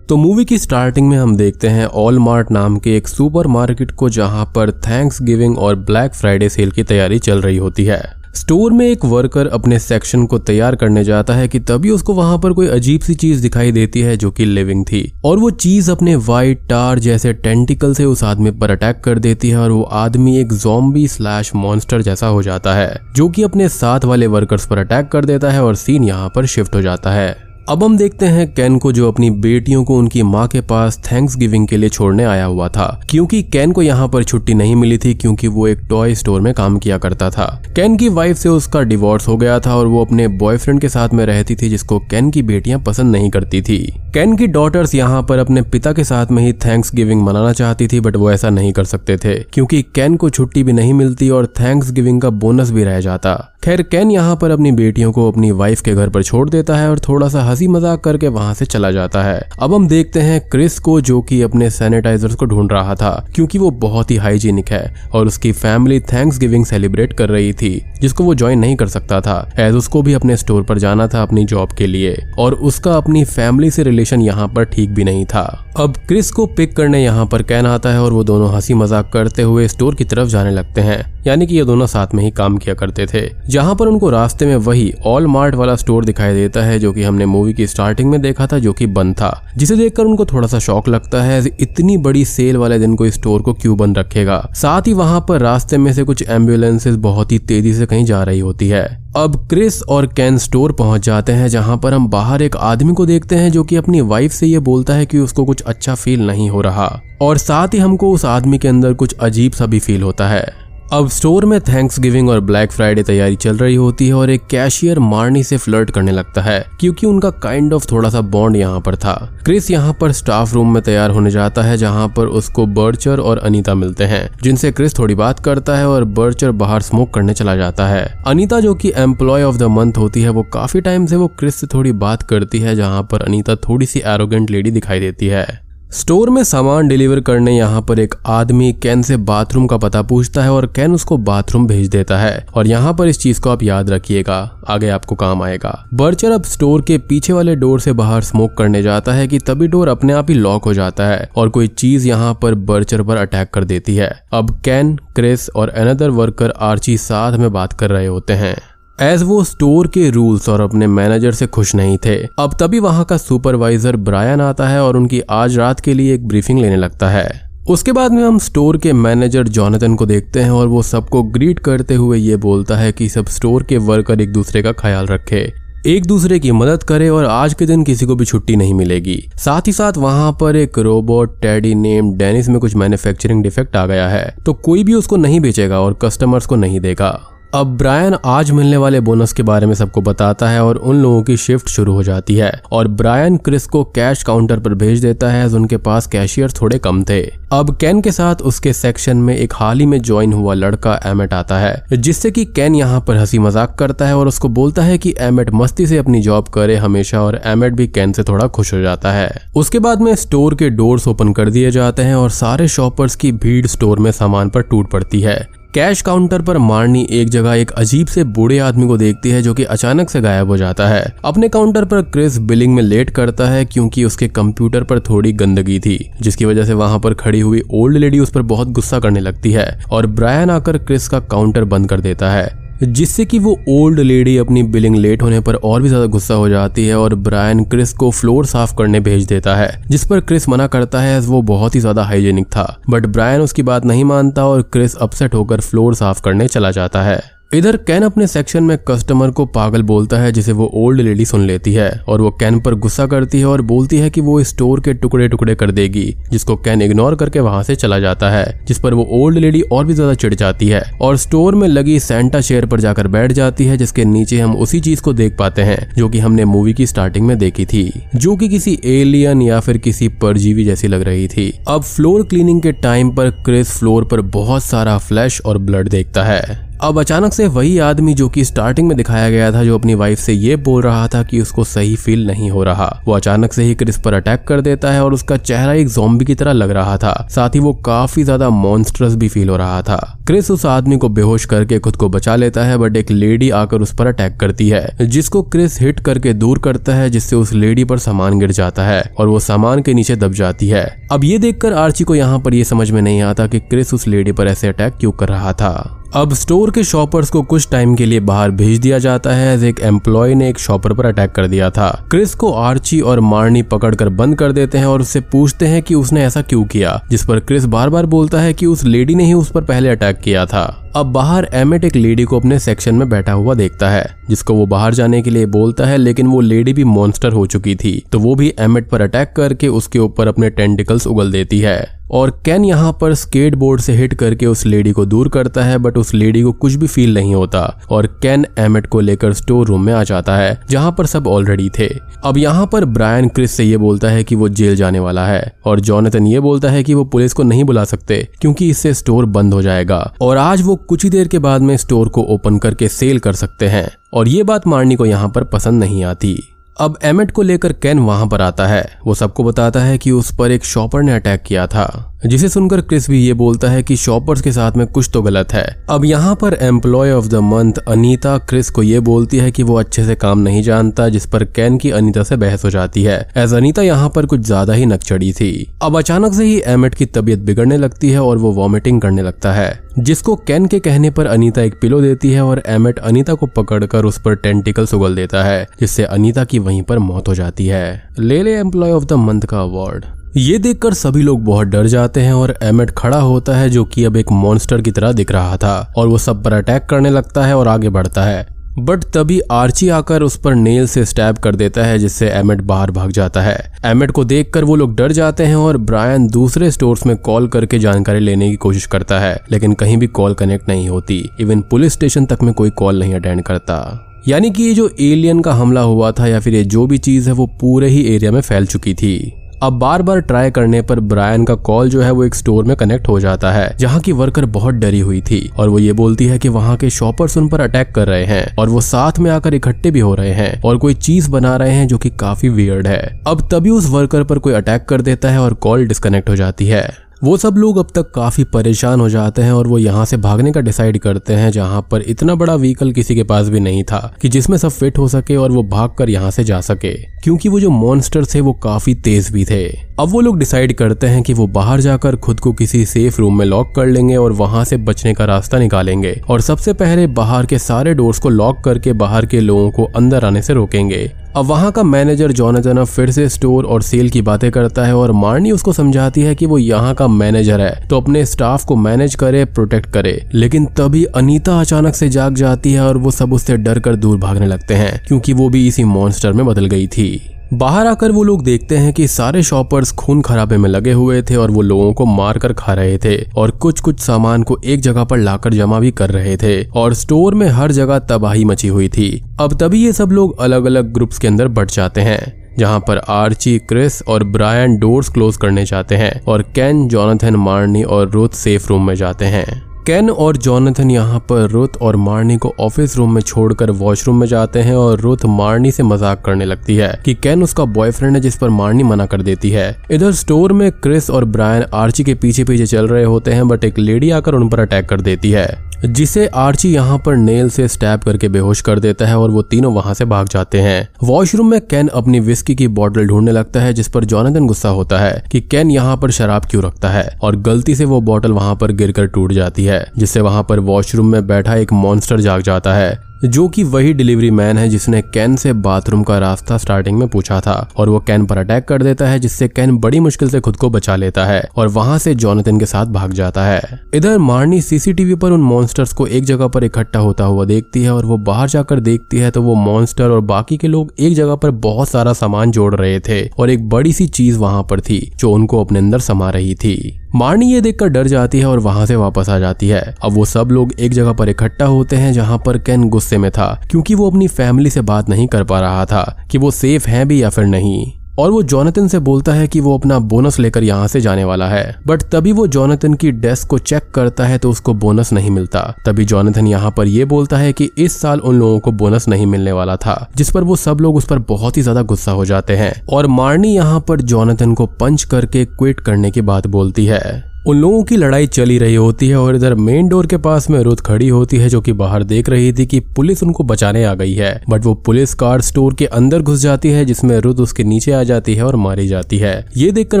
तो 0.08 0.16
मूवी 0.16 0.44
की 0.44 0.58
स्टार्टिंग 0.58 1.08
में 1.08 1.16
हम 1.18 1.36
देखते 1.36 1.68
हैं 1.68 1.86
ऑलमार्ट 1.86 2.50
नाम 2.50 2.76
के 2.76 2.96
एक 2.96 3.08
सुपरमार्केट 3.08 3.90
को 3.90 4.08
जहाँ 4.08 4.44
पर 4.44 4.70
थैंक्स 4.72 5.22
गिविंग 5.22 5.58
और 5.58 5.76
ब्लैक 5.76 6.14
फ्राइडे 6.14 6.48
सेल 6.48 6.70
की 6.70 6.82
तैयारी 6.82 7.18
चल 7.18 7.40
रही 7.40 7.56
होती 7.56 7.84
है। 7.84 8.02
स्टोर 8.34 8.72
में 8.72 8.86
एक 8.86 9.04
वर्कर 9.04 9.46
अपने 9.46 9.78
सेक्शन 9.78 10.26
को 10.26 10.38
तैयार 10.38 10.76
करने 10.76 11.04
जाता 11.04 11.34
है 11.34 11.48
कि 11.48 11.58
तभी 11.60 11.90
उसको 11.90 12.14
वहाँ 12.14 12.38
पर 12.38 12.52
कोई 12.52 12.66
अजीब 12.66 13.00
सी 13.00 13.14
चीज़ 13.14 13.42
दिखाई 13.42 13.72
देती 13.72 14.00
है 14.00 14.16
जो 14.16 14.30
कि 14.30 14.44
लिविंग 14.44 14.84
थी। 14.84 15.12
और 15.24 15.38
वो 15.38 15.50
चीज़ 15.50 15.90
अपने 15.90 16.16
वाइट 16.16 16.66
टार 16.68 16.98
जैसे 16.98 17.32
टेंटिकल 17.32 17.94
से 17.94 18.04
उस 18.04 18.24
आदमी 18.24 18.50
पर 18.50 18.70
अटैक 18.70 19.00
कर 19.04 19.18
देती 19.18 19.50
है 19.50 19.58
और 19.58 19.70
वो 19.70 19.82
आदमी 19.82 20.38
एक 20.38 20.52
जोम्बी 20.52 21.08
स्लैश 21.08 21.54
मॉन्स्टर 21.54 22.02
जैसा 22.02 22.26
हो 22.26 22.42
जाता 22.42 22.74
है, 22.74 23.00
जो 23.16 23.28
कि 23.28 23.42
अपने 23.42 23.68
साथ 23.68 24.04
वाले 24.04 24.26
वर्कर्स 24.26 24.66
पर 24.66 24.78
अटैक 24.78 25.08
कर 25.08 25.24
देता 25.24 25.50
है 25.50 25.64
और 25.64 25.74
सीन 25.74 26.04
यहाँ 26.04 26.30
पर 26.34 26.46
शिफ्ट 26.46 26.74
हो 26.74 26.82
जाता 26.82 27.10
है। 27.10 27.43
अब 27.68 27.84
हम 27.84 27.96
देखते 27.96 28.26
हैं 28.26 28.54
कैन 28.54 28.78
को 28.78 28.92
जो 28.92 29.08
अपनी 29.08 29.30
बेटियों 29.30 29.84
को 29.84 29.98
उनकी 29.98 30.22
माँ 30.22 30.48
के 30.48 30.60
पास 30.60 30.98
थैंक्स 31.12 31.36
गिविंग 31.36 31.68
के 31.68 31.76
लिए 31.76 31.88
छोड़ने 31.88 32.24
आया 32.24 32.44
हुआ 32.44 32.68
था। 32.68 33.00
क्योंकि 33.10 33.42
कैन 33.42 33.72
को 33.72 33.82
यहाँ 33.82 34.08
पर 34.08 34.24
छुट्टी 34.24 34.54
नहीं 34.54 34.76
मिली 34.76 34.98
थी, 34.98 35.14
क्योंकि 35.14 35.48
वो 35.48 35.68
एक 35.68 35.78
टॉय 35.78 36.14
स्टोर 36.14 36.40
में 36.40 36.54
काम 36.54 36.78
किया 36.78 36.98
करता 36.98 37.30
था। 37.30 37.62
कैन 37.76 37.96
की 37.96 38.08
वाइफ 38.08 38.36
से 38.36 38.48
उसका 38.48 38.80
डिवोर्स 38.80 39.28
हो 39.28 39.36
गया 39.36 39.60
था 39.60 39.76
और 39.76 39.86
वो 39.86 40.04
अपने 40.04 40.28
बॉयफ्रेंड 40.28 40.80
के 40.80 40.88
साथ 40.88 41.08
में 41.08 41.26
रहती 41.26 41.54
थी, 41.54 41.68
जिसको 41.68 41.98
कैन 41.98 42.30
की 42.30 42.42
बेटियाँ 42.42 42.80
पसंद 42.80 43.12
नहीं 43.12 43.30
करती 43.30 43.62
थी। 43.62 44.03
कैन 44.14 44.36
की 44.36 44.46
डॉटर्स 44.46 44.94
यहाँ 44.94 45.22
पर 45.22 45.38
अपने 45.38 45.62
पिता 45.62 45.92
के 45.92 46.02
साथ 46.04 46.26
में 46.30 46.42
ही 46.42 46.52
थैंक्स 46.64 46.94
गिविंग 46.94 47.22
मनाना 47.22 47.52
चाहती 47.52 47.86
थी 47.86 47.98
बट 48.00 48.16
वो 48.16 48.30
ऐसा 48.30 48.50
नहीं 48.50 48.72
कर 48.72 48.84
सकते 48.84 49.16
थे, 49.16 49.34
क्योंकि 49.44 49.80
कैन 49.94 50.16
को 50.16 50.28
छुट्टी 50.30 50.62
भी 50.64 50.72
नहीं 50.72 50.92
मिलती 50.94 51.30
और 51.30 51.46
थैंक्स 51.60 51.90
गिविंग 51.92 52.20
का 52.22 52.30
बोनस 52.30 52.70
भी 52.70 52.84
रह 52.84 53.00
जाता। 53.00 53.34
खैर 53.64 53.82
कैन 53.82 54.10
यहाँ 54.10 54.36
पर 54.36 54.50
अपनी 54.50 54.72
बेटियों 54.72 55.10
को 55.12 55.26
अपनी 55.30 55.50
वाइफ 55.50 55.80
के 55.80 55.94
घर 55.94 56.08
पर 56.08 56.22
छोड़ 56.22 56.48
देता 56.50 56.76
है 56.76 56.88
और 56.90 56.98
थोड़ा 56.98 57.28
सा 57.28 57.42
हँसी 57.42 57.68
मज़ाक 57.68 58.02
करके 58.04 58.28
वहाँ 58.28 58.54
से 58.54 58.64
चला 58.64 58.90
जाता 58.90 59.22
है। 59.22 59.48
अब 59.60 59.74
हम 59.74 59.88
देखते 59.88 60.20
हैं 60.20 60.40
क्रिस 60.50 60.78
को, 60.78 61.00
जो 61.00 61.20
कि 61.22 61.40
अपने 61.42 61.70
सैनिटाइजर्स 61.70 62.34
को 62.34 62.46
ढूंढ 62.46 62.72
रहा 62.72 62.94
था, 62.94 63.12
क्योंकि 63.34 63.58
वो 63.58 63.70
बहुत 63.80 64.10
ही 64.10 64.16
हाइजीनिक 64.16 64.70
है 64.72 64.94
और 65.14 65.26
उसकी 65.26 65.52
फैमिली 65.54 66.00
थैंक्स 66.12 66.38
गिविंग 66.38 66.66
सेलिब्रेट 66.66 67.12
कर 67.12 67.28
रही 67.28 67.52
थी, 67.52 67.72
जिसको 68.00 68.24
वो 68.24 68.34
ज्वाइन 68.34 68.58
नहीं 68.58 68.76
कर 68.76 68.88
सकता 68.88 69.20
था 69.20 69.36
एज 69.58 69.74
उसको 69.74 70.02
भी 70.02 70.12
अपने 70.12 70.36
स्टोर 70.36 70.62
पर 70.62 70.78
जाना 70.78 71.08
था 71.08 71.22
अपनी 71.22 71.44
जॉब 71.46 71.72
के 71.72 71.86
लिए। 71.86 72.16
और 72.38 72.54
उसका 72.54 72.96
अपनी 72.96 73.24
फैमिली 73.26 73.70
से 73.70 73.82
रिलेशन 73.82 74.02
यहाँ 74.12 74.48
पर 74.48 74.64
ठीक 74.64 74.90
भी 74.90 75.04
नहीं 75.04 75.24
था। 75.24 75.42
अब 75.76 75.96
क्रिस 76.08 76.30
को 76.30 76.46
पिक 76.46 76.76
करने 76.76 77.02
यहाँ 77.04 77.26
पर 77.26 77.42
कैन 77.42 77.66
आता 77.66 77.92
है 77.92 78.00
और 78.00 78.12
वो 78.12 78.24
दोनों 78.24 78.52
हँसी 78.54 78.74
मज़ाक 78.74 79.12
करते 79.12 79.42
हुए 79.42 79.68
स्टोर 79.68 79.94
की 79.94 80.04
तरफ़ 80.04 80.28
जाने 80.28 80.50
लगते 80.50 80.80
हैं। 80.80 81.13
यानी 81.26 81.46
कि 81.46 81.56
ये 81.56 81.64
दोनों 81.64 81.86
साथ 81.86 82.06
में 82.14 82.24
ही 82.24 82.30
काम 82.30 82.56
किया 82.56 82.74
करते 82.74 83.06
थे। 83.06 83.30
जहाँ 83.48 83.74
पर 83.74 83.86
उनको 83.86 84.10
रास्ते 84.10 84.46
में 84.46 84.56
वही 84.56 84.94
ऑल 85.04 85.26
मार्ट 85.26 85.54
वाला 85.54 85.76
स्टोर 85.76 86.04
दिखाई 86.04 86.34
देता 86.34 86.62
है, 86.62 86.78
जो 86.78 86.92
कि 86.92 87.02
हमने 87.02 87.26
मूवी 87.26 87.52
की 87.52 87.66
स्टार्टिंग 87.66 88.10
में 88.10 88.20
देखा 88.22 88.46
था, 88.46 88.58
जो 88.58 88.72
कि 88.72 88.86
बंद 88.86 89.14
था। 89.14 89.52
जिसे 89.56 89.76
देखकर 89.76 90.02
उनको 90.02 90.24
थोड़ा 90.24 90.48
सा 90.48 90.58
शौक 90.58 90.88
लगता 90.88 91.22
है, 91.22 91.44
इतनी 91.60 91.96
बड़ी 91.96 92.24
सेल 92.24 92.56
वाले 92.56 92.78
दिन 92.78 92.94
को 92.94 93.06
इस 93.06 93.14
स्टोर 93.14 93.42
को 93.42 93.52
क्यों 93.52 93.76
बंद 93.76 93.98
रखेगा? 93.98 94.48
साथ 94.54 94.82
ही 94.82 94.92
वहाँ 94.92 95.24
पर 95.28 95.40
रास्ते 95.40 95.78
में 95.78 95.92
से 95.92 96.04
कुछ 96.04 96.24
एम्बुलेंसेज 96.28 96.96
बहुत 96.96 97.32
ही 97.32 97.38
तेज़ी 97.38 97.74
से 97.74 97.86
कहीं 97.86 98.04
जा 98.04 98.22
रही 98.22 98.40
होती 98.40 98.68
है। 98.68 99.04
अब 99.16 99.46
क्रिस 99.50 99.82
और 99.82 100.06
कैन 100.06 100.38
स्टोर 100.38 100.72
पहुँच 100.72 101.06
जाते 101.06 101.32
हैं, 101.32 101.48
जहाँ 101.48 101.76
पर 101.76 101.94
हम 101.94 102.08
बाहर 102.08 102.42
एक 102.42 102.56
आदमी 102.56 102.92
को 102.92 103.06
देखते 103.06 103.36
हैं, 103.36 103.52
जो 103.52 103.64
कि 103.64 103.76
अपनी 103.76 104.00
वाइफ 104.00 104.32
से 104.32 104.46
ये 104.46 104.58
बोलता 104.58 104.94
है 104.94 105.06
कि 105.06 105.18
उसको 105.18 105.44
कुछ 105.44 105.62
अच्छा 105.62 105.94
फील 105.94 106.26
नहीं 106.26 106.50
हो 106.50 106.60
रहा। 106.60 107.00
और 107.20 107.38
साथ 107.38 107.68
ही 107.68 107.78
हमको 107.78 108.12
उस 108.12 108.24
आदमी 108.24 108.58
के 108.58 108.68
अंदर 108.68 108.92
कुछ 108.92 109.14
अजीब 109.20 109.52
सा 109.52 109.66
भी 109.66 109.78
फील 109.78 110.02
होता 110.02 110.28
है। 110.28 110.63
अब 110.92 111.08
स्टोर 111.08 111.44
में 111.44 111.60
थैंक्स 111.60 111.98
गिविंग 112.00 112.28
और 112.30 112.40
ब्लैक 112.40 112.72
फ्राइडे 112.72 113.02
तैयारी 113.02 113.36
चल 113.36 113.56
रही 113.56 113.74
होती 113.74 114.06
है 114.08 114.14
और 114.14 114.30
एक 114.30 114.46
कैशियर 114.46 114.98
मार्नी 114.98 115.42
से 115.44 115.56
फ्लर्ट 115.56 115.90
करने 115.90 116.12
लगता 116.12 116.42
है, 116.42 116.66
क्योंकि 116.80 117.06
उनका 117.06 117.30
काइंड 117.30 117.72
ऑफ़ 117.72 117.86
थोड़ा 117.92 118.10
सा 118.10 118.20
बॉन्ड 118.20 118.56
यहाँ 118.56 118.80
पर 118.80 118.96
था। 118.96 119.14
क्रिस 119.44 119.70
यहाँ 119.70 119.96
पर 120.00 120.12
स्टाफ 120.12 120.52
रूम 120.54 120.74
में 120.74 120.82
तैयार 120.82 121.10
होने 121.10 121.30
जाता 121.30 121.62
है, 121.62 121.76
जहाँ 121.76 122.08
पर 122.08 122.26
उसको 122.26 122.66
बर्चर 122.66 123.20
और 123.20 123.38
अनीता 123.38 123.74
मिलते 123.74 124.04
हैं, 124.04 124.28
जिनसे 124.42 124.72
क्रिस 124.72 124.98
थोड़ी 124.98 125.14
बात 125.14 125.40
करता 125.40 125.76
है 125.76 125.88
और 125.88 126.04
बर्चर 126.04 126.50
बाहर 126.50 126.82
स्मोक 126.82 127.14
करने 127.14 127.34
चला 127.34 127.56
जाता 127.56 127.88
है। 127.88 128.04
अनिता 128.26 128.60
जो 128.60 128.74
की 128.74 128.92
एम्प्लॉय 128.96 129.42
ऑफ़ 129.42 129.56
द 129.56 129.62
मंथ 129.62 129.98
होती 129.98 130.22
है, 130.22 130.28
वो 130.28 130.42
काफ़ी 130.42 130.80
टाइम 130.80 131.06
से 131.06 131.16
वो 131.16 131.28
क्रिस 131.28 131.54
से 131.54 131.66
थोड़ी 131.66 131.92
बात 131.92 132.22
करती 132.22 132.58
है, 132.58 132.76
जहाँ 132.76 133.02
पर 133.02 133.22
अनिता 133.22 133.56
थोड़ी 133.56 133.86
सी 133.86 134.02
एरोगेंट 134.06 134.50
लेडी 134.50 134.70
दिखाई 134.70 135.00
देती 135.00 135.26
है। 135.26 135.63
स्टोर 135.94 136.30
में 136.30 136.42
सामान 136.44 136.88
डिलीवर 136.88 137.20
करने 137.20 137.56
यहाँ 137.56 137.82
पर 137.82 137.98
एक 137.98 138.14
आदमी 138.26 138.72
कैन 138.72 139.02
से 139.02 139.16
बाथरूम 139.16 139.66
का 139.66 139.76
पता 139.76 140.02
पूछता 140.02 140.42
है 140.44 140.52
और 140.52 140.66
कैन 140.66 140.92
उसको 140.92 141.16
बाथरूम 141.16 141.66
भेज 141.66 141.88
देता 141.88 142.18
है। 142.18 142.46
और 142.54 142.66
यहाँ 142.66 142.94
पर 142.94 143.08
इस 143.08 143.18
चीज़ 143.18 143.40
को 143.40 143.50
आप 143.50 143.62
याद 143.62 143.90
रखिएगा। 143.90 144.38
आगे 144.68 144.88
आपको 144.88 145.14
काम 145.14 145.42
आएगा। 145.42 145.86
बर्चर 145.94 146.30
अब 146.30 146.44
स्टोर 146.44 146.82
के 146.82 146.98
पीछे 146.98 147.32
वाले 147.32 147.56
डोर 147.56 147.80
से 147.80 147.92
बाहर 147.92 148.22
स्मोक 148.22 148.58
करने 148.58 148.82
जाता 148.82 149.12
है 149.12 149.28
कि 149.28 149.38
तभी 149.38 149.68
डोर 149.68 149.88
अपने 149.88 150.12
आप 150.12 150.30
ही 150.30 150.34
लॉक 150.34 150.64
हो 150.64 150.74
जाता 150.74 151.06
है 151.06 151.30
और 151.36 151.48
कोई 151.48 151.68
चीज़ 151.68 152.08
यहाँ 152.08 152.38
पर 152.42 152.54
बर्चर 152.54 153.02
पर 153.02 153.16
अटैक 153.16 153.50
कर 153.50 153.64
देती 153.64 153.96
है। 153.96 154.12
अब 154.32 154.60
कैन, 154.64 154.96
क्रिस 154.96 155.50
और 155.50 155.68
अनदर 155.68 156.10
वर्कर 156.10 156.50
आर्ची 156.50 156.98
साथ 156.98 157.38
में 157.38 157.52
बात 157.52 157.72
कर 157.72 157.90
रहे 157.90 158.06
होते 158.06 158.32
हैं। 158.32 158.56
एज 159.02 159.22
वो 159.22 159.42
स्टोर 159.44 159.86
के 159.86 160.08
रूल्स 160.10 160.48
और 160.48 160.60
अपने 160.60 160.86
मैनेजर 160.86 161.32
से 161.32 161.46
खुश 161.46 161.74
नहीं 161.74 161.96
थे, 162.04 162.14
अब 162.38 162.56
तभी 162.60 162.78
वहाँ 162.78 163.04
का 163.04 163.16
सुपरवाइजर 163.16 163.96
ब्रायन 163.96 164.40
आता 164.40 164.68
है 164.68 164.82
और 164.82 164.96
उनकी 164.96 165.20
आज 165.20 165.56
रात 165.58 165.80
के 165.80 165.94
लिए 165.94 166.14
एक 166.14 166.28
ब्रीफिंग 166.28 166.58
लेने 166.58 166.76
लगता 166.76 167.08
है। 167.08 167.26
उसके 167.68 167.92
बाद 167.92 168.12
में 168.12 168.22
हम 168.22 168.38
स्टोर 168.38 168.76
के 168.78 168.92
मैनेजर 168.92 169.48
जॉनथन 169.48 169.94
को 169.94 170.06
देखते 170.06 170.40
हैं 170.40 170.50
और 170.50 170.68
वो 170.68 170.82
सबको 170.82 171.22
ग्रीट 171.22 171.58
करते 171.58 171.94
हुए 171.94 172.18
ये 172.18 172.36
बोलता 172.36 172.76
है 172.76 172.92
कि 172.92 173.08
सब 173.08 173.26
स्टोर 173.28 173.62
के 173.62 173.78
वर्कर 173.80 174.20
एक 174.20 174.32
दूसरे 174.32 174.62
का 174.62 174.72
ख्याल 174.72 175.06
रखे। 175.06 175.52
एक 175.86 176.06
दूसरे 176.06 176.38
की 176.38 176.52
मदद 176.52 176.82
करे 176.82 177.08
और 177.08 177.24
आज 177.24 177.54
के 177.54 177.66
दिन 177.66 177.84
किसी 177.84 178.06
को 178.06 178.14
भी 178.16 178.24
छुट्टी 178.24 178.56
नहीं 178.56 178.74
मिलेगी। 178.74 179.20
साथ 179.36 179.66
ही 179.66 179.72
साथ 179.72 179.96
वहाँ 179.96 180.32
पर 180.32 180.56
एक 180.56 180.78
रोबोट 180.78 181.40
टेडी 181.42 181.74
नेम 181.74 182.12
डेनिस 182.12 182.48
में 182.48 182.60
कुछ 182.60 182.76
मैन्युफैक्चरिंग 182.76 183.42
डिफेक्ट 183.42 183.76
आ 183.76 183.86
गया 183.86 184.08
है। 184.08 184.34
तो 184.46 184.52
कोई 184.54 184.84
भी 184.84 184.94
उसको 184.94 185.16
नहीं 185.16 185.40
बेचेगा 185.40 185.80
और 185.80 185.98
कस्टमर्स 186.02 186.46
को 186.46 186.56
नहीं 186.56 186.80
देगा। 186.80 187.12
अब 187.54 187.76
ब्रायन 187.78 188.14
आज 188.24 188.50
मिलने 188.50 188.76
वाले 188.76 189.00
बोनस 189.00 189.32
के 189.32 189.42
बारे 189.42 189.66
में 189.66 189.74
सबको 189.74 190.00
बताता 190.00 190.48
है 190.48 190.62
और 190.64 190.76
उन 190.76 191.02
लोगों 191.02 191.22
की 191.22 191.36
शिफ्ट 191.36 191.68
शुरू 191.68 191.92
हो 191.92 192.02
जाती 192.02 192.34
है 192.34 192.50
और 192.72 192.88
ब्रायन 192.90 193.36
क्रिस 193.36 193.66
को 193.66 193.82
कैश 193.94 194.22
काउंटर 194.22 194.60
पर 194.60 194.74
भेज 194.74 195.02
देता 195.02 195.30
है 195.30 195.46
उनके 195.48 195.76
पास 195.76 196.06
कैशियर 196.06 196.52
थोड़े 196.60 196.78
कम 196.78 197.02
थे। 197.04 197.20
अब 197.52 197.70
कैन 197.80 198.00
के 198.00 198.12
साथ 198.12 198.42
उसके 198.42 198.72
सेक्शन 198.72 199.16
में 199.16 199.34
एक 199.36 199.52
हाल 199.56 199.80
ही 199.80 199.86
में 199.86 200.00
ज्वाइन 200.02 200.32
हुआ 200.32 200.54
लड़का 200.54 200.98
एमेट 201.06 201.34
आता 201.34 201.58
है, 201.58 201.84
जिससे 201.92 202.30
कि 202.30 202.44
कैन 202.46 202.74
यहाँ 202.74 203.00
पर 203.00 203.16
हँसी 203.16 203.38
मज़ाक 203.38 203.78
करता 203.78 204.06
है 204.06 204.16
और 204.16 204.28
उसको 204.28 204.48
बोलता 204.50 204.82
है 204.82 204.98
कि 204.98 205.14
एमेट 205.20 205.50
मस्ती 205.54 205.86
से 205.86 205.98
अपनी 205.98 206.20
जॉब 206.20 206.48
करे 206.48 206.76
हमेशा 206.76 207.22
और 207.22 207.40
एमेट 207.46 207.74
भी 207.74 207.86
कैन 207.88 208.12
से 208.12 208.22
थोड़ा 208.22 208.46
खुश 208.48 208.74
हो 208.74 208.80
जाता 208.80 209.12
है। 209.12 209.32
उसके 209.56 209.78
बाद 209.78 210.00
में 210.00 210.14
स्टोर 210.16 210.54
के 210.54 210.70
डोर्स 210.72 211.08
ओपन 211.08 211.32
कर 211.32 211.50
दिए 211.50 211.70
जाते 211.70 212.02
हैं 212.02 212.14
और 212.14 212.30
सारे 212.32 212.68
शॉपर्स 212.68 213.16
की 213.16 213.32
भीड़ 213.32 213.66
स्टोर 213.66 213.98
में 213.98 214.10
सामान 214.12 214.50
पर 214.50 214.62
टूट 214.62 214.90
पड़ती 214.90 215.20
है। 215.20 215.46
कैश 215.74 216.00
काउंटर 216.02 216.42
पर 216.42 216.58
मारनी 216.58 217.06
एक 217.10 217.28
जगह 217.28 217.54
एक 217.54 217.70
अजीब 217.70 218.06
से 218.06 218.24
बूढ़े 218.24 218.58
आदमी 218.58 218.86
को 218.86 218.96
देखती 218.96 219.30
है 219.30 219.42
जो 219.42 219.54
कि 219.54 219.64
अचानक 219.64 220.10
से 220.10 220.20
गायब 220.20 220.48
हो 220.48 220.56
जाता 220.56 220.86
है। 220.88 221.14
अपने 221.24 221.48
काउंटर 221.48 221.84
पर 221.84 222.02
क्रिस 222.02 222.38
बिलिंग 222.38 222.74
में 222.74 222.82
लेट 222.82 223.10
करता 223.10 223.48
है 223.48 223.64
क्योंकि 223.64 224.04
उसके 224.04 224.28
कंप्यूटर 224.28 224.84
पर 224.84 225.00
थोड़ी 225.00 225.32
गंदगी 225.32 225.80
थी, 225.80 226.10
जिसकी 226.20 226.44
वजह 226.44 226.64
से 226.64 226.74
वहाँ 226.74 226.98
पर 226.98 227.14
खड़ी 227.14 227.40
हुई 227.40 227.62
ओल्ड 227.70 227.98
लेडी 227.98 228.18
उस 228.18 228.30
पर 228.30 228.42
बहुत 228.42 228.68
गुस्सा 228.68 229.00
करने 229.00 229.20
लगती 229.20 229.52
है 229.52 229.82
और 229.90 230.06
ब्रायन 230.06 230.50
आकर 230.50 230.78
क्रिस 230.78 231.08
का 231.08 231.20
काउंटर 231.20 231.64
बंद 231.64 231.88
कर 231.88 232.00
देता 232.00 232.30
है। 232.30 232.63
जिससे 232.86 233.24
कि 233.24 233.38
वो 233.38 233.56
ओल्ड 233.68 234.00
लेडी 234.00 234.36
अपनी 234.38 234.62
बिलिंग 234.64 234.96
लेट 234.96 235.22
होने 235.22 235.40
पर 235.40 235.54
और 235.54 235.82
भी 235.82 235.88
ज़्यादा 235.88 236.06
गुस्सा 236.06 236.34
हो 236.34 236.48
जाती 236.48 236.86
है 236.86 236.98
और 236.98 237.14
ब्रायन 237.14 237.64
क्रिस 237.64 237.92
को 237.92 238.10
फ्लोर 238.10 238.46
साफ़ 238.46 238.74
करने 238.78 239.00
भेज 239.00 239.26
देता 239.26 239.56
है, 239.56 239.82
जिस 239.90 240.04
पर 240.04 240.20
क्रिस 240.20 240.48
मना 240.48 240.66
करता 240.66 241.00
है 241.00 241.18
वो 241.20 241.42
बहुत 241.44 241.74
ही 241.74 241.80
ज़्यादा 241.80 242.02
हाइजेनिक 242.04 242.46
था। 242.46 242.66
बट 242.90 243.06
ब्रायन 243.08 243.40
उसकी 243.40 243.62
बात 243.62 243.84
नहीं 243.84 244.04
मानता 244.04 244.46
और 244.46 244.62
क्रिस 244.62 244.96
अपसेट 244.96 245.34
होकर 245.34 245.60
फ्लोर 245.60 245.94
साफ़ 245.94 246.22
करने 246.22 246.48
चला 246.48 246.70
जाता 246.70 247.02
है। 247.02 247.22
इधर 247.52 247.76
कैन 247.76 248.02
अपने 248.02 248.26
सेक्शन 248.26 248.62
में 248.64 248.76
कस्टमर 248.78 249.30
को 249.30 249.44
पागल 249.46 249.82
बोलता 249.82 250.18
है, 250.18 250.30
जिसे 250.32 250.52
वो 250.52 250.70
ओल्ड 250.74 251.00
लेडी 251.00 251.24
सुन 251.24 251.40
लेती 251.40 251.72
है, 251.74 251.90
और 252.08 252.20
वो 252.20 252.30
कैन 252.30 252.58
पर 252.60 252.74
गुस्सा 252.74 253.06
करती 253.06 253.38
है 253.38 253.44
और 253.44 253.62
बोलती 253.62 253.98
है 253.98 254.10
कि 254.10 254.20
वो 254.20 254.42
स्टोर 254.42 254.80
के 254.80 254.94
टुकड़े 254.94 255.28
टुकड़े 255.28 255.54
कर 255.54 255.70
देगी, 255.70 256.04
जिसको 256.30 256.56
कैन 256.56 256.82
इग्नोर 256.82 257.14
करके 257.14 257.40
वहाँ 257.40 257.62
से 257.62 257.76
चला 257.76 257.98
जाता 257.98 258.30
है, 258.30 258.64
जिस 258.68 258.78
पर 258.78 258.94
वो 258.94 259.06
ओल्ड 259.12 259.38
लेडी 259.38 259.60
और 259.62 259.84
भी 259.84 259.94
ज़्यादा 259.94 260.14
चिढ़ 260.14 260.34
जाती 260.34 260.68
है, 260.68 260.82
और 261.00 261.16
स्टोर 261.16 261.54
में 261.54 261.68
लगी 261.68 261.98
सेंटा 262.00 262.40
चेयर 262.40 262.66
पर 262.66 262.80
जाकर 262.80 263.08
बैठ 263.08 263.32
जाती 263.32 263.64
है, 263.64 263.76
जिसके 263.76 264.04
नीचे 264.04 264.40
हम 264.40 264.56
उसी 264.56 264.80
चीज़ 264.80 265.02
को 265.02 265.12
देख 265.12 265.36
पाते 265.38 265.62
हैं, 265.62 265.78
जो 265.96 266.08
की 266.08 266.18
हमने 266.18 266.44
मूवी 266.44 266.74
की 266.74 266.86
स्टार्टिंग 266.86 267.26
में 267.26 267.36
देखी 267.38 267.66
थी, 267.66 267.92
जो 268.16 268.36
की 268.36 268.48
किसी 268.48 268.78
एलियन 268.84 269.42
या 269.42 269.60
फिर 269.60 269.78
किसी 269.78 270.08
परजीवी 270.08 270.64
जैसी 270.64 270.88
लग 270.88 271.02
रही 271.02 271.28
थी। 271.28 271.50
अब 271.68 271.82
फ्लोर 271.82 272.26
क्लीनिंग 272.26 272.62
के 272.62 272.72
टाइम 272.72 273.10
पर 273.10 273.30
क्रिस 273.44 273.78
फ्लोर 273.78 274.04
पर 274.04 274.20
बहुत 274.20 274.64
सारा 274.64 274.98
फ्लैश 274.98 275.40
और 275.40 275.58
ब्लड 275.58 275.88
देखता 275.88 276.24
है। 276.24 276.73
अब 276.84 276.98
अचानक 277.00 277.32
से 277.32 277.46
वही 277.46 277.78
आदमी 277.78 278.12
जो 278.14 278.28
कि 278.28 278.44
स्टार्टिंग 278.44 278.88
में 278.88 278.96
दिखाया 278.96 279.28
गया 279.30 279.50
था, 279.52 279.62
जो 279.64 279.78
अपनी 279.78 279.94
वाइफ 279.94 280.18
से 280.18 280.32
ये 280.32 280.56
बोल 280.56 280.82
रहा 280.82 281.06
था 281.08 281.22
कि 281.22 281.40
उसको 281.40 281.64
सही 281.64 281.94
फील 281.96 282.26
नहीं 282.26 282.50
हो 282.50 282.64
रहा। 282.64 282.88
वो 283.04 283.12
अचानक 283.12 283.52
से 283.52 283.62
ही 283.62 283.74
क्रिस 283.74 283.98
पर 283.98 284.14
अटैक 284.14 284.44
कर 284.48 284.60
देता 284.60 284.90
है 284.90 285.04
और 285.04 285.14
उसका 285.14 285.36
चेहरा 285.36 285.72
एक 285.72 285.88
जोम्बी 285.88 286.24
की 286.24 286.34
तरह 286.34 286.52
लग 286.52 286.70
रहा 286.70 286.96
था। 286.96 287.14
साथ 287.30 287.54
ही 287.54 287.60
वो 287.60 287.72
काफ़ी 287.84 288.24
ज़्यादा 288.24 288.50
मॉन्स्ट्रस 288.50 289.14
भी 289.14 289.28
फील 289.28 289.48
हो 289.48 289.56
रहा 289.56 289.80
था। 289.82 289.96
क्रिस 290.26 290.50
उस 290.50 290.64
आदमी 290.66 290.96
को 290.96 291.08
बेहोश 291.08 291.44
करके 291.44 291.78
खुद 291.78 291.96
को 291.96 292.08
बचा 292.08 292.34
लेता 292.36 292.62
है, 292.64 292.76
बट 292.78 292.96
एक 292.96 293.10
लेडी 293.10 293.50
आकर 293.50 293.80
उस 293.80 293.92
पर 293.94 294.06
अटैक 294.06 294.36
करती 294.36 294.68
है, 294.68 294.96
जिसको 295.00 295.42
क्रिस 295.42 295.80
हिट 295.80 296.00
करके 296.00 296.32
दूर 296.32 296.58
करता 296.58 296.94
है, 296.94 297.10
जिससे 297.10 297.36
उस 297.36 297.52
लेडी 297.52 297.84
पर 297.84 297.98
सामान 297.98 298.38
गिर 298.38 298.50
जाता 298.50 298.86
है 298.86 299.02
और 299.18 299.28
वो 299.28 299.38
सामान 299.38 299.82
के 299.82 299.94
नीचे 299.94 300.16
दब 300.16 300.32
जाती 300.32 300.68
है। 300.68 300.84
अब 301.12 301.24
ये 301.24 301.38
देखकर 301.38 301.72
आर्ची 301.72 302.04
को 302.04 302.14
यहाँ 302.14 302.38
पर 302.38 302.54
ये 302.54 302.64
समझ 302.64 302.90
में 302.90 303.00
नहीं 303.02 303.20
आता 303.22 303.46
कि 303.46 303.60
क्रिस 303.60 303.94
उस 303.94 304.08
लेडी 304.08 304.32
पर 304.32 304.48
ऐसे 304.48 304.68
अटैक 304.68 304.94
क्यों 305.00 305.12
कर 305.12 305.28
रहा 305.28 305.52
था। 305.52 306.00
अब 306.14 306.32
स्टोर 306.34 306.70
के 306.70 306.82
शॉपर्स 306.84 307.30
को 307.30 307.40
कुछ 307.42 307.68
टाइम 307.70 307.94
के 307.94 308.06
लिए 308.06 308.20
बाहर 308.20 308.50
भेज 308.50 308.78
दिया 308.78 308.98
जाता 308.98 309.30
है, 309.30 309.54
एज 309.54 309.64
एक 309.64 309.80
एम्प्लॉय 309.80 310.34
ने 310.34 310.48
एक 310.48 310.58
शॉपर 310.58 310.92
पर 310.92 311.06
अटैक 311.06 311.30
कर 311.30 311.46
दिया 311.46 311.70
था। 311.70 311.88
क्रिस 312.10 312.34
को 312.34 312.52
आर्ची 312.52 313.00
और 313.00 313.20
मार्नी 313.20 313.62
पकड़कर 313.62 314.08
बंद 314.08 314.36
कर 314.38 314.52
देते 314.52 314.78
हैं 314.78 314.86
और 314.86 315.00
उससे 315.00 315.20
पूछते 315.22 315.66
हैं 315.66 315.82
कि 315.82 315.94
उसने 315.94 316.24
ऐसा 316.24 316.42
क्यों 316.42 316.64
किया, 316.64 317.00
जिस 317.10 317.24
पर 317.24 317.40
क्रिस 317.40 317.64
बार 317.64 317.88
बार 317.88 318.06
बोलता 318.06 318.40
है 318.40 318.52
कि 318.52 318.66
उस 318.66 318.84
लेडी 318.84 319.14
ने 319.14 319.24
ही 319.24 319.32
उस 319.32 319.50
पर 319.50 319.64
पहले 319.64 319.88
अटैक 319.88 320.13
किया 320.20 320.46
था। 320.46 320.92
अब 320.96 321.06
बाहर 321.06 321.48
एमेट 321.52 321.84
एक 321.84 321.96
लेडी 321.96 322.24
को 322.24 322.38
अपने 322.38 322.58
सेक्शन 322.58 322.94
में 322.94 323.08
बैठा 323.08 323.32
हुआ 323.32 323.54
देखता 323.54 323.90
है, 323.90 324.16
जिसको 324.28 324.54
वो 324.54 324.66
बाहर 324.66 324.94
जाने 324.94 325.22
के 325.22 325.30
लिए 325.30 325.46
बोलता 325.46 325.86
है, 325.86 325.96
लेकिन 325.96 326.26
वो 326.26 326.40
लेडी 326.40 326.72
भी 326.72 326.84
मॉन्स्टर 326.84 327.32
हो 327.32 327.46
चुकी 327.46 327.74
थी। 327.74 328.04
तो 328.12 328.18
वो 328.18 328.34
भी 328.34 328.54
एमेट 328.60 328.88
पर 328.88 329.00
अटैक 329.00 329.32
करके 329.36 329.68
उसके 329.68 329.98
ऊपर 329.98 330.28
अपने 330.28 330.50
टेंटिकल्स 330.50 331.06
उगल 331.06 331.32
देती 331.32 331.58
है। 331.58 332.03
और 332.10 332.30
कैन 332.44 332.64
यहाँ 332.64 332.92
पर 333.00 333.14
स्केट 333.14 333.54
बोर्ड 333.54 333.80
से 333.80 333.92
हिट 333.92 334.14
करके 334.14 334.46
उस 334.46 334.64
लेडी 334.66 334.92
को 334.92 335.04
दूर 335.06 335.28
करता 335.28 335.64
है 335.64 335.78
बट 335.78 335.96
उस 335.96 336.12
लेडी 336.14 336.42
को 336.42 336.52
कुछ 336.54 336.74
भी 336.74 336.86
फील 336.86 337.14
नहीं 337.14 337.34
होता 337.34 337.62
और 337.90 338.06
कैन 338.22 338.46
एमेट 338.58 338.86
को 338.86 339.00
लेकर 339.00 339.32
स्टोर 339.32 339.66
रूम 339.66 339.84
में 339.84 339.92
आ 339.92 340.02
जाता 340.04 340.36
है, 340.36 340.60
जहाँ 340.70 340.94
पर 340.98 341.06
सब 341.06 341.26
ऑलरेडी 341.26 341.68
थे। 341.78 341.88
अब 342.24 342.38
यहाँ 342.38 342.66
पर 342.66 342.84
ब्रायन 342.84 343.28
क्रिस 343.28 343.50
से 343.50 343.64
ये 343.64 343.76
बोलता 343.76 344.08
है 344.08 344.24
कि 344.24 344.34
वो 344.34 344.48
जेल 344.50 344.76
जाने 344.76 344.98
वाला 344.98 345.26
है 345.26 345.52
और 345.66 345.80
जॉनथन 345.80 346.26
ये 346.26 346.40
बोलता 346.40 346.70
है 346.70 346.82
कि 346.84 346.94
वो 346.94 347.04
पुलिस 347.04 347.32
को 347.32 347.42
नहीं 347.42 347.64
बुला 347.64 347.84
सकते, 347.84 348.22
क्योंकि 348.40 348.70
इससे 348.70 348.94
स्टोर 348.94 349.26
बंद 349.26 349.54
हो 349.54 349.62
जाएगा। 349.62 349.98
और 350.20 350.36
आज 350.36 350.62
वो 350.62 350.76
कुछ 350.78 351.04
ही 351.04 351.10
देर 351.10 351.28
के 351.28 351.38
बाद 351.38 351.62
में 351.62 351.76
स्टोर 351.76 352.08
को 352.08 352.22
ओपन 352.24 352.58
करके 352.58 352.88
सेल 352.90 353.18
कर 353.18 353.32
सकते 353.34 353.68
हैं। 353.68 353.88
और 354.14 354.28
ये 354.28 354.42
बात 354.42 354.66
मारनी 354.66 354.94
को 354.94 355.06
यहाँ 355.06 355.28
पर 355.28 355.44
पसंद 355.44 355.80
नहीं 355.80 356.04
आती। 356.04 356.36
अब 356.80 356.98
एमेट 357.02 357.30
को 357.30 357.42
लेकर 357.42 357.72
कैन 357.72 357.98
वहाँ 357.98 358.26
पर 358.26 358.40
आता 358.40 358.66
है। 358.66 358.98
वो 359.06 359.14
सबको 359.14 359.44
बताता 359.44 359.80
है 359.80 359.98
कि 359.98 360.10
उस 360.10 360.34
पर 360.34 360.50
एक 360.50 360.64
शॉपर 360.64 361.02
ने 361.02 361.12
अटैक 361.12 361.42
किया 361.42 361.66
था। 361.66 362.13
जिसे 362.24 362.48
सुनकर 362.48 362.80
क्रिस 362.80 363.08
भी 363.10 363.18
ये 363.18 363.32
बोलता 363.34 363.68
है 363.70 363.82
कि 363.82 363.96
शॉपर्स 363.96 364.40
के 364.40 364.52
साथ 364.52 364.72
में 364.72 364.86
कुछ 364.86 365.08
तो 365.12 365.22
गलत 365.22 365.52
है। 365.52 365.64
अब 365.90 366.04
यहाँ 366.04 366.34
पर 366.34 366.54
employee 366.62 367.12
of 367.12 367.26
the 367.28 367.40
month 367.44 367.78
Anita 367.88 368.36
Chris 368.40 368.70
को 368.70 368.82
ये 368.82 369.00
बोलती 369.02 369.38
है 369.38 369.50
कि 369.50 369.62
वो 369.62 369.74
अच्छे 369.74 370.04
से 370.04 370.14
काम 370.16 370.38
नहीं 370.38 370.62
जानता, 370.62 371.08
जिस 371.08 371.26
पर 371.26 371.44
कैन 371.46 371.78
की 371.78 371.90
अनीता 371.90 372.22
से 372.22 372.36
बहस 372.36 372.64
हो 372.64 372.70
जाती 372.70 373.02
है। 373.02 373.18
एज 373.36 373.54
अनीता 373.54 373.82
यहाँ 373.82 374.08
पर 374.08 374.26
कुछ 374.26 374.40
ज़्यादा 374.40 374.72
ही 374.72 374.86
नकचड़ी 374.86 375.32
थी। 375.32 375.52
अब 375.82 375.98
अचानक 375.98 376.34
से 376.34 376.44
ही 376.44 376.60
एमेट 376.66 376.94
की 376.94 377.06
तबीयत 377.06 377.38
बिगड़ने 377.40 377.76
लगती 377.76 378.10
है 378.10 378.22
और 378.22 378.38
वो 378.38 378.52
वॉमिटिंग 378.52 379.00
करने 379.00 379.22
लगता 379.22 379.52
है, 379.52 379.78
जिसको 379.98 380.36
कैन 380.38 380.66
के 380.66 380.78
कहने 380.80 381.10
पर 381.10 381.26
अनीता 381.26 381.62
एक 381.62 381.80
पिलो 381.80 382.00
देती 382.00 382.30
है 382.30 382.44
और 382.44 382.62
एमेट 382.68 382.98
अनीता 383.00 383.34
को 383.34 383.46
पकड़कर 383.56 384.04
उस 384.04 384.20
पर 384.20 384.34
टेंटिकल 384.36 384.86
सुगल 384.86 385.14
देता 385.14 385.44
है, 385.44 385.66
जिससे 385.80 386.04
अनीता 386.04 386.44
की 386.44 386.58
वहीं 386.60 386.82
पर 386.82 386.98
मौत 387.00 387.28
हो 387.28 387.34
जाती 387.34 387.66
है। 387.66 388.08
ले 388.18 388.42
ले 388.42 388.54
एम्प्लॉय 388.54 388.92
ऑफ़ 388.92 389.04
द 389.04 389.12
मंथ 389.20 389.42
का 389.42 389.62
अवार्ड। 389.62 390.04
ये 390.36 390.58
देखकर 390.58 390.94
सभी 390.94 391.22
लोग 391.22 391.44
बहुत 391.44 391.66
डर 391.66 391.86
जाते 391.86 392.20
हैं 392.20 392.32
और 392.32 392.58
एमेट 392.62 392.90
खड़ा 392.90 393.18
होता 393.18 393.56
है 393.56 393.70
जो 393.70 393.84
कि 393.84 394.04
अब 394.04 394.16
एक 394.16 394.32
मॉन्स्टर 394.32 394.80
की 394.80 394.90
तरह 394.90 395.12
दिख 395.12 395.32
रहा 395.32 395.56
था 395.56 395.92
और 395.96 396.08
वो 396.08 396.18
सब 396.18 396.42
पर 396.44 396.52
अटैक 396.52 396.82
करने 396.82 397.10
लगता 397.10 397.46
है 397.46 397.56
और 397.56 397.68
आगे 397.68 397.88
बढ़ता 397.88 398.24
है। 398.24 398.46
बट 398.78 399.04
तभी 399.04 399.40
आर्ची 399.40 399.88
आकर 399.88 400.22
उस 400.22 400.36
पर 400.36 400.54
नेल 400.54 400.86
से 400.86 401.04
स्टैब 401.04 401.38
कर 401.38 401.54
देता 401.54 401.84
है, 401.84 401.98
जिससे 401.98 402.30
एमेट 402.30 402.60
बाहर 402.60 402.90
भाग 402.90 403.10
जाता 403.10 403.40
है। 403.40 403.72
एमेट 403.84 404.10
को 404.10 404.24
देखकर 404.24 404.64
वो 404.64 404.76
लोग 404.76 404.96
डर 404.96 405.12
जाते 405.12 405.44
हैं 405.44 405.56
और 405.56 405.76
ब्रायन 405.76 406.28
दूसरे 406.28 406.70
स्टोर्स 406.70 407.06
में 407.06 407.16
कॉल 407.16 407.48
करके 407.48 407.78
जानकारी 407.78 408.20
लेने 408.20 408.50
की 408.50 408.56
कोशिश 408.56 408.86
करता 408.86 409.20
है, 409.20 409.40
लेकिन 409.52 409.72
कहीं 409.72 409.96
भी 409.96 410.06
कॉल 410.06 410.34
कनेक्ट 410.34 410.68
नहीं 410.68 410.88
होती। 410.88 411.30
इवन 411.40 411.60
पुलिस 411.60 411.92
स्टेशन 411.92 412.26
तक 412.26 412.38
में 412.42 412.54
कोई 412.54 412.70
कॉल 412.70 412.98
नहीं 412.98 413.14
अटेंड 413.14 413.42
करता। 413.42 414.06
यानी 414.28 414.50
कि 414.50 414.62
ये 414.62 414.74
जो 414.74 414.90
एलियन 415.00 415.40
का 415.40 415.52
हमला 415.52 415.80
हुआ 415.80 416.12
था 416.12 416.26
या 416.26 416.40
फिर 416.40 416.54
ये 416.54 416.64
जो 416.64 416.86
भी 416.86 416.98
चीज़ 416.98 417.28
है, 417.28 417.34
वो 417.34 417.46
पूरे 417.46 417.88
ही 417.88 418.14
एरिया 418.14 418.30
में 418.30 418.40
फैल 418.40 418.66
चुकी 418.66 418.94
थी। 418.94 419.43
अब 419.64 419.72
बार 419.72 420.02
बार 420.02 420.20
ट्राई 420.20 420.50
करने 420.50 420.82
पर 420.82 421.00
ब्रायन 421.00 421.44
का 421.44 421.54
कॉल 421.54 421.88
जो 421.88 422.02
है 422.02 422.10
वो 422.10 422.24
एक 422.24 422.34
स्टोर 422.34 422.64
में 422.64 422.76
कनेक्ट 422.76 423.08
हो 423.08 423.20
जाता 423.20 423.52
है, 423.52 423.76
जहाँ 423.78 424.00
की 424.00 424.12
वर्कर 424.12 424.44
बहुत 424.46 424.74
डरी 424.74 425.00
हुई 425.00 425.20
थी, 425.20 425.50
और 425.58 425.68
वो 425.68 425.78
ये 425.78 425.92
बोलती 425.92 426.26
है 426.26 426.38
की 426.38 426.48
वहाँ 426.48 426.76
के 426.76 426.90
शॉपर्स 426.90 427.36
उन 427.36 427.48
पर 427.48 427.60
अटैक 427.60 427.94
कर 427.94 428.08
रहे 428.08 428.24
हैं, 428.24 428.56
और 428.56 428.68
वो 428.68 428.80
साथ 428.80 429.18
में 429.18 429.30
आकर 429.30 429.54
इकट्ठे 429.54 429.90
भी 429.90 430.00
हो 430.00 430.14
रहे 430.14 430.32
हैं, 430.32 430.62
और 430.62 430.78
कोई 430.78 430.94
चीज़ 430.94 431.30
बना 431.30 431.56
रहे 431.56 431.72
हैं 431.72 431.88
जो 431.88 431.98
की 431.98 432.10
काफ़ी 432.10 432.48
वियर्ड 432.48 432.86
है। 432.86 433.20
अब 433.26 433.48
तभी 433.52 433.70
उस 433.70 433.90
वर्कर 433.90 434.24
पर 434.24 434.38
कोई 434.38 434.52
अटैक 434.52 434.84
कर 434.84 435.00
देता 435.00 435.30
है 435.30 435.38
और 435.38 435.54
कॉल 435.54 435.86
डिस्कनेक्ट 435.86 436.30
हो 436.30 436.36
जाती 436.36 436.66
है। 436.66 437.03
वो 437.24 437.36
सब 437.36 437.54
लोग 437.56 437.76
अब 437.76 437.88
तक 437.94 438.10
काफ़ी 438.14 438.44
परेशान 438.44 439.00
हो 439.00 439.08
जाते 439.08 439.42
हैं 439.42 439.52
और 439.52 439.66
वो 439.66 439.78
यहाँ 439.78 440.04
से 440.04 440.16
भागने 440.16 440.52
का 440.52 440.60
डिसाइड 440.60 440.98
करते 440.98 441.32
हैं, 441.32 441.50
जहाँ 441.50 441.88
पर 441.90 442.02
इतना 442.02 442.34
बड़ा 442.34 442.54
व्हीकल 442.54 442.92
किसी 442.92 443.14
के 443.14 443.22
पास 443.22 443.48
भी 443.48 443.60
नहीं 443.60 443.84
था 443.84 444.14
कि 444.22 444.28
जिसमें 444.28 444.56
सब 444.58 444.68
फिट 444.68 444.98
हो 444.98 445.08
सके 445.08 445.36
और 445.36 445.52
वो 445.52 445.62
भाग 445.62 445.94
कर 445.98 446.10
यहाँ 446.10 446.30
से 446.30 446.44
जा 446.44 446.60
सके। 446.60 446.94
क्योंकि 446.94 447.48
वो 447.48 447.60
जो 447.60 447.70
मॉन्स्टर 447.70 448.24
थे, 448.24 448.40
वो 448.40 448.52
काफ़ी 448.52 448.94
तेज 448.94 449.30
भी 449.32 449.44
थे। 449.44 449.93
अब 450.00 450.08
वो 450.08 450.20
लोग 450.20 450.38
डिसाइड 450.38 450.72
करते 450.76 451.06
हैं 451.06 451.22
कि 451.22 451.34
वो 451.34 451.46
बाहर 451.46 451.80
जाकर 451.80 452.16
खुद 452.16 452.40
को 452.40 452.52
किसी 452.52 452.84
सेफ़ 452.84 453.18
रूम 453.18 453.38
में 453.38 453.44
लॉक 453.46 453.72
कर 453.76 453.86
लेंगे 453.86 454.16
और 454.16 454.32
वहाँ 454.32 454.64
से 454.64 454.76
बचने 454.76 455.12
का 455.14 455.24
रास्ता 455.24 455.58
निकालेंगे। 455.58 456.22
और 456.28 456.40
सबसे 456.40 456.72
पहले 456.72 457.06
बाहर 457.06 457.46
के 457.46 457.58
सारे 457.58 457.94
डोर्स 457.94 458.18
को 458.18 458.28
लॉक 458.28 458.60
करके 458.64 458.92
बाहर 458.92 459.26
के 459.26 459.40
लोगों 459.40 459.70
को 459.70 459.84
अंदर 459.96 460.24
आने 460.24 460.42
से 460.42 460.54
रोकेंगे। 460.54 461.12
अब 461.36 461.44
वहाँ 461.44 461.70
का 461.72 461.82
मैनेजर 461.82 462.32
जॉनथन 462.32 462.76
अब 462.76 462.86
फिर 462.86 463.10
से 463.10 463.28
स्टोर 463.28 463.64
और 463.64 463.82
सेल 463.82 464.10
की 464.10 464.22
बातें 464.22 464.50
करता 464.50 464.84
है 464.84 464.96
और 464.96 465.12
मार्नी 465.12 465.52
उसको 465.52 465.72
समझाती 465.72 466.20
है 466.20 466.34
कि 466.34 466.46
वो 466.46 466.58
यहाँ 466.58 466.94
का 466.94 467.08
मैनेजर 467.08 467.60
है। 467.60 467.88
तो 467.88 468.00
अपने 468.00 468.24
स्टाफ 468.26 468.64
को 468.64 468.76
मैनेज 468.76 469.14
करे 469.14 469.44
प्रोटेक्ट 469.44 469.90
करे। 469.90 470.28
लेकिन 470.34 470.66
तभी 470.66 471.04
अनीता 471.04 471.60
अचानक 471.60 471.94
से 471.94 472.08
जाग 472.08 472.34
जाती 472.34 472.72
है 472.72 472.80
और 472.80 472.96
वो 472.96 473.10
सब 473.10 473.32
उससे 473.32 473.56
डर 473.56 473.78
कर 473.78 473.96
दूर 473.96 474.18
भागने 474.18 474.46
लगते 474.46 474.74
हैं, 474.74 475.00
क्योंकि 475.06 475.32
वो 475.32 475.48
भी 475.48 475.66
इसी 475.68 475.84
मॉन्स्टर 475.84 476.32
में 476.32 476.46
बदल 476.46 476.66
गई 476.66 476.86
थी। 476.86 477.30
बाहर 477.54 477.86
आकर 477.86 478.12
वो 478.12 478.22
लोग 478.22 478.42
देखते 478.42 478.76
हैं 478.76 478.92
कि 478.92 479.06
सारे 479.08 479.42
शॉपर्स 479.42 479.90
खून 479.92 480.20
खराबे 480.22 480.56
में 480.56 480.68
लगे 480.70 480.92
हुए 480.92 481.20
थे 481.22 481.36
और 481.36 481.50
वो 481.50 481.62
लोगों 481.62 481.92
को 481.92 482.04
मार 482.06 482.38
कर 482.38 482.52
खा 482.52 482.72
रहे 482.74 482.96
थे 482.98 483.16
और 483.36 483.50
कुछ 483.50 483.80
कुछ 483.80 484.00
सामान 484.00 484.42
को 484.42 484.58
एक 484.64 484.80
जगह 484.80 485.04
पर 485.04 485.18
लाकर 485.18 485.54
जमा 485.54 485.78
भी 485.80 485.90
कर 485.90 486.10
रहे 486.10 486.36
थे 486.36 486.62
और 486.70 486.94
स्टोर 486.94 487.34
में 487.34 487.46
हर 487.48 487.72
जगह 487.72 487.98
तबाही 487.98 488.44
मची 488.44 488.68
हुई 488.68 488.88
थी। 488.88 489.10
अब 489.40 489.56
तभी 489.60 489.84
ये 489.84 489.92
सब 489.92 490.12
लोग 490.12 490.40
अलग 490.40 490.64
अलग 490.64 490.92
ग्रुप्स 490.92 491.18
के 491.18 491.28
अंदर 491.28 491.48
बढ़ 491.48 491.68
जाते 491.70 492.00
हैं, 492.00 492.54
जहाँ 492.58 492.80
पर 492.80 492.98
आर्ची, 492.98 493.58
क्रिस 493.58 494.02
और 494.02 494.24
ब्रायन 494.24 494.76
डोर्स 494.76 495.08
क्लोज 495.08 495.36
करने 495.36 495.64
जाते 495.64 495.94
हैं 495.94 496.20
और 496.22 496.42
कैन, 496.54 496.88
जॉनथन, 496.88 497.36
मार्नी 497.36 497.82
और 497.82 498.10
रोथ 498.10 498.28
सेफ़ 498.34 498.68
रूम 498.68 498.86
में 498.86 498.94
जाते 498.94 499.24
हैं। 499.26 499.73
कैन 499.86 500.10
और 500.10 500.36
जॉनथन 500.36 500.90
यहाँ 500.90 501.18
पर 501.20 501.48
रुथ 501.50 501.76
और 501.82 501.96
मारनी 501.96 502.36
को 502.36 502.52
ऑफ़िस 502.60 502.96
रूम 502.96 503.14
में 503.14 503.20
छोड़कर 503.20 503.70
वॉशरूम 503.70 504.20
में 504.20 504.26
जाते 504.26 504.58
हैं 504.58 504.74
और 504.74 505.00
रुथ 505.00 505.24
मारनी 505.28 505.70
से 505.70 505.82
मज़ाक 505.82 506.22
करने 506.24 506.44
लगती 506.44 506.76
है 506.76 506.88
कि 507.04 507.14
कैन 507.14 507.42
उसका 507.42 507.64
बॉयफ्रेंड 507.64 508.14
है 508.14 508.20
जिस 508.20 508.36
पर 508.36 508.48
मारनी 508.50 508.82
मना 508.82 509.06
कर 509.06 509.22
देती 509.22 509.50
है। 509.50 509.66
इधर 509.90 510.12
स्टोर 510.12 510.52
में 510.52 510.70
क्रिस 510.72 511.10
और 511.10 511.24
ब्रायन 511.24 511.64
आर्ची 511.74 512.04
के 512.04 512.14
पीछे 512.14 512.44
पीछे 512.44 512.66
चल 512.66 512.88
रहे 512.88 513.04
होते 513.04 513.32
हैं, 513.32 513.46
बट 513.48 513.64
एक 513.64 513.78
लेडी 513.78 514.10
आकर 514.10 514.34
उन 514.34 514.48
पर 514.48 514.60
अटैक 514.60 514.88
कर 514.88 515.00
देती 515.00 515.30
है। 515.30 515.46
जिसे 515.86 516.26
आर्ची 516.26 516.72
यहाँ 516.74 516.98
पर 516.98 517.16
नेल 517.16 517.48
से 517.50 517.66
स्टैप 517.68 518.04
करके 518.04 518.28
बेहोश 518.28 518.60
कर 518.60 518.78
देता 518.78 519.06
है 519.06 519.18
और 519.18 519.30
वो 519.30 519.42
तीनों 519.42 519.72
वहाँ 519.74 519.94
से 519.94 520.04
भाग 520.04 520.28
जाते 520.28 520.60
हैं। 520.60 520.88
वॉशरूम 521.02 521.50
में 521.50 521.60
कैन 521.60 521.88
अपनी 521.88 522.20
विस्की 522.20 522.54
की 522.54 522.68
बोतल 522.68 523.06
ढूँढने 523.06 523.32
लगता 523.32 523.60
है, 523.60 523.72
जिस 523.72 523.88
पर 523.88 524.04
जॉनथन 524.04 524.46
गुस्सा 524.46 524.68
होता 524.68 524.98
है 524.98 525.22
कि 525.32 525.40
कैन 525.40 525.70
यहाँ 525.70 525.96
पर 525.96 526.10
शराब 526.10 526.44
क्यों 526.44 526.62
रखता 526.64 526.88
है, 526.88 527.08
और 527.22 527.36
गलती 527.36 527.74
से 527.74 527.84
वो 527.84 528.00
बोतल 528.00 528.32
वहाँ 528.32 528.54
पर 528.54 528.72
गिरकर 528.72 529.06
टूट 529.06 529.32
जाती 529.32 529.64
है, 529.64 529.84
जिससे 529.98 530.20
वहाँ 530.20 530.42
पर 530.42 530.58
वॉशरूम 530.58 531.12
में 531.12 531.26
बैठा 531.26 531.54
एक 531.54 531.72
मॉन्स्टर 531.72 532.20
जाग 532.20 532.42
जाता 532.42 532.74
है। 532.74 533.13
जो 533.24 533.46
कि 533.48 533.62
वही 533.64 533.92
डिलीवरी 533.92 534.30
मैन 534.30 534.58
है 534.58 534.68
जिसने 534.68 535.00
कैन 535.04 535.36
से 535.36 535.52
बाथरूम 535.52 536.02
का 536.02 536.18
रास्ता 536.18 536.56
स्टार्टिंग 536.58 536.98
में 536.98 537.06
पूछा 537.08 537.40
था 537.40 537.54
और 537.76 537.88
वो 537.88 538.00
कैन 538.00 538.26
पर 538.26 538.38
अटैक 538.38 538.64
कर 538.64 538.82
देता 538.82 539.08
है, 539.08 539.18
जिससे 539.18 539.48
कैन 539.48 539.76
बड़ी 539.78 540.00
मुश्किल 540.00 540.28
से 540.28 540.40
खुद 540.40 540.56
को 540.56 540.70
बचा 540.70 540.96
लेता 540.96 541.24
है 541.24 541.42
और 541.56 541.68
वहाँ 541.68 541.98
से 541.98 542.14
जॉनथन 542.14 542.58
के 542.58 542.66
साथ 542.66 542.86
भाग 542.86 543.12
जाता 543.12 543.44
है। 543.44 543.80
इधर 543.94 544.18
मार्नी 544.18 544.60
सीसीटीवी 544.60 545.14
पर 545.14 545.30
उन 545.30 545.40
मॉन्स्टर्स 545.40 545.92
को 545.92 546.06
एक 546.06 546.24
जगह 546.24 546.48
पर 546.48 546.64
इकट्ठा 546.64 546.98
होता 546.98 547.24
हुआ 547.24 547.44
देखती 547.44 547.82
है 547.82 547.90
और 547.90 548.06
वो 548.06 548.18
बाहर 548.18 548.48
जाकर 548.48 548.80
देखती 548.80 549.18
है 549.18 549.30
तो 549.30 549.42
वो 549.42 549.54
मॉन्स्टर 549.54 550.10
और 550.10 550.20
बाकी 550.24 550.56
के 550.56 550.68
लोग 550.68 550.92
एक 551.00 551.14
जगह 551.14 551.36
पर 551.36 551.50
बहुत 551.50 551.88
सारा 551.88 552.12
सामान 552.12 552.50
जोड़ 552.50 552.74
रहे 552.74 553.00
थे 553.00 553.26
और 553.28 553.50
एक 553.50 553.68
बड़ी 553.68 553.92
सी 553.92 554.06
चीज़ 554.06 554.38
वहाँ 554.38 554.62
पर 554.62 554.80
थी, 554.80 555.12
जो 555.16 555.30
उनको 555.30 555.64
अपने 555.64 555.78
अंदर 555.78 555.98
समा 555.98 556.30
रही 556.30 556.54
थी। 556.54 557.00
मार्नी 557.14 557.52
ये 557.52 557.60
देखकर 557.60 557.88
डर 557.88 558.06
जाती 558.06 558.38
है 558.38 558.46
और 558.46 558.58
वहाँ 558.58 558.86
से 558.86 558.96
वापस 558.96 559.28
आ 559.28 559.38
जाती 559.38 559.68
है। 559.68 559.82
अब 560.04 560.12
वो 560.12 560.24
सब 560.24 560.48
लोग 560.50 560.72
एक 560.80 560.92
जगह 560.92 561.12
पर 561.12 561.28
इकट्ठा 561.28 561.64
होते 561.64 561.96
हैं 561.96 562.12
जहाँ 562.12 562.38
पर 562.46 562.58
कैन 562.58 562.88
गुस्से 562.88 563.18
में 563.18 563.30
था, 563.30 563.46
क्योंकि 563.70 563.94
वो 563.94 564.10
अपनी 564.10 564.28
फैमिली 564.28 564.70
से 564.70 564.80
बात 564.80 565.08
नहीं 565.08 565.26
कर 565.26 565.44
पा 565.44 565.60
रहा 565.60 565.84
था 565.84 566.26
कि 566.30 566.38
वो 566.38 566.50
सेफ़ 566.50 566.88
है 566.88 567.04
भी 567.04 567.22
या 567.22 567.30
फिर 567.30 567.44
नहीं। 567.44 567.92
और 568.18 568.30
वो 568.30 568.42
जॉनथन 568.44 568.88
से 568.88 568.98
बोलता 569.00 569.32
है 569.32 569.46
कि 569.48 569.60
वो 569.60 569.76
अपना 569.78 569.98
बोनस 570.00 570.38
लेकर 570.38 570.62
यहाँ 570.62 570.88
से 570.88 571.00
जाने 571.00 571.24
वाला 571.24 571.48
है। 571.48 571.64
बट 571.86 572.02
तभी 572.12 572.32
वो 572.32 572.46
जॉनथन 572.46 572.94
की 572.94 573.10
डेस्क 573.12 573.48
को 573.48 573.58
चेक 573.60 573.90
करता 573.94 574.26
है 574.26 574.38
तो 574.38 574.50
उसको 574.50 574.74
बोनस 574.74 575.12
नहीं 575.12 575.30
मिलता। 575.30 575.62
तभी 575.86 576.04
जॉनथन 576.04 576.46
यहाँ 576.46 576.70
पर 576.70 576.86
ये 576.86 577.04
बोलता 577.04 577.38
है 577.38 577.52
कि 577.52 577.70
इस 577.78 578.00
साल 578.00 578.20
उन 578.20 578.38
लोगों 578.38 578.60
को 578.60 578.72
बोनस 578.72 579.08
नहीं 579.08 579.26
मिलने 579.26 579.52
वाला 579.52 579.76
था, 579.76 580.08
जिस 580.16 580.30
पर 580.30 580.42
वो 580.42 580.56
सब 580.56 580.80
लोग 580.80 580.96
उस 580.96 581.06
पर 581.06 581.18
बहुत 581.28 581.56
ही 581.56 581.62
ज़्यादा 581.62 581.82
गुस्सा 581.84 582.12
हो 582.12 582.24
जाते 582.24 582.56
हैं। 582.56 582.72
और 582.86 583.06
मार्नी 583.08 583.54
यहाँ 583.54 583.80
पर 583.80 584.00
जॉनथन 584.02 584.54
को 584.54 584.66
पंच 584.80 585.04
करके 585.04 585.44
क्विट 585.46 585.80
करने 585.80 586.10
की 586.10 586.20
बात 586.22 586.46
बोलती 586.48 586.86
है। 586.86 587.33
उन 587.46 587.56
लोगों 587.56 587.82
की 587.84 587.96
लड़ाई 587.96 588.26
चली 588.26 588.56
रही 588.58 588.74
होती 588.74 589.08
है 589.08 589.16
और 589.16 589.36
इधर 589.36 589.54
मेन 589.54 589.88
डोर 589.88 590.06
के 590.06 590.16
पास 590.16 590.48
में 590.50 590.58
रुत 590.60 590.80
खड़ी 590.80 591.08
होती 591.08 591.36
है 591.36 591.48
जो 591.48 591.60
कि 591.60 591.72
बाहर 591.72 592.02
देख 592.02 592.28
रही 592.28 592.52
थी 592.52 592.64
कि 592.66 592.78
पुलिस 592.96 593.22
उनको 593.22 593.44
बचाने 593.44 593.82
आ 593.84 593.92
गई 593.94 594.12
है। 594.12 594.32
बट 594.50 594.64
वो 594.64 594.72
पुलिस 594.86 595.12
कार 595.14 595.40
स्टोर 595.40 595.74
के 595.74 595.86
अंदर 595.86 596.22
घुस 596.22 596.40
जाती 596.40 596.68
है, 596.68 596.84
जिसमें 596.84 597.16
रुत 597.18 597.40
उसके 597.40 597.64
नीचे 597.64 597.92
आ 597.92 598.02
जाती 598.02 598.34
है 598.34 598.42
और 598.42 598.56
मारी 598.56 598.86
जाती 598.88 599.18
है। 599.18 599.34
ये 599.56 599.70
देखकर 599.72 600.00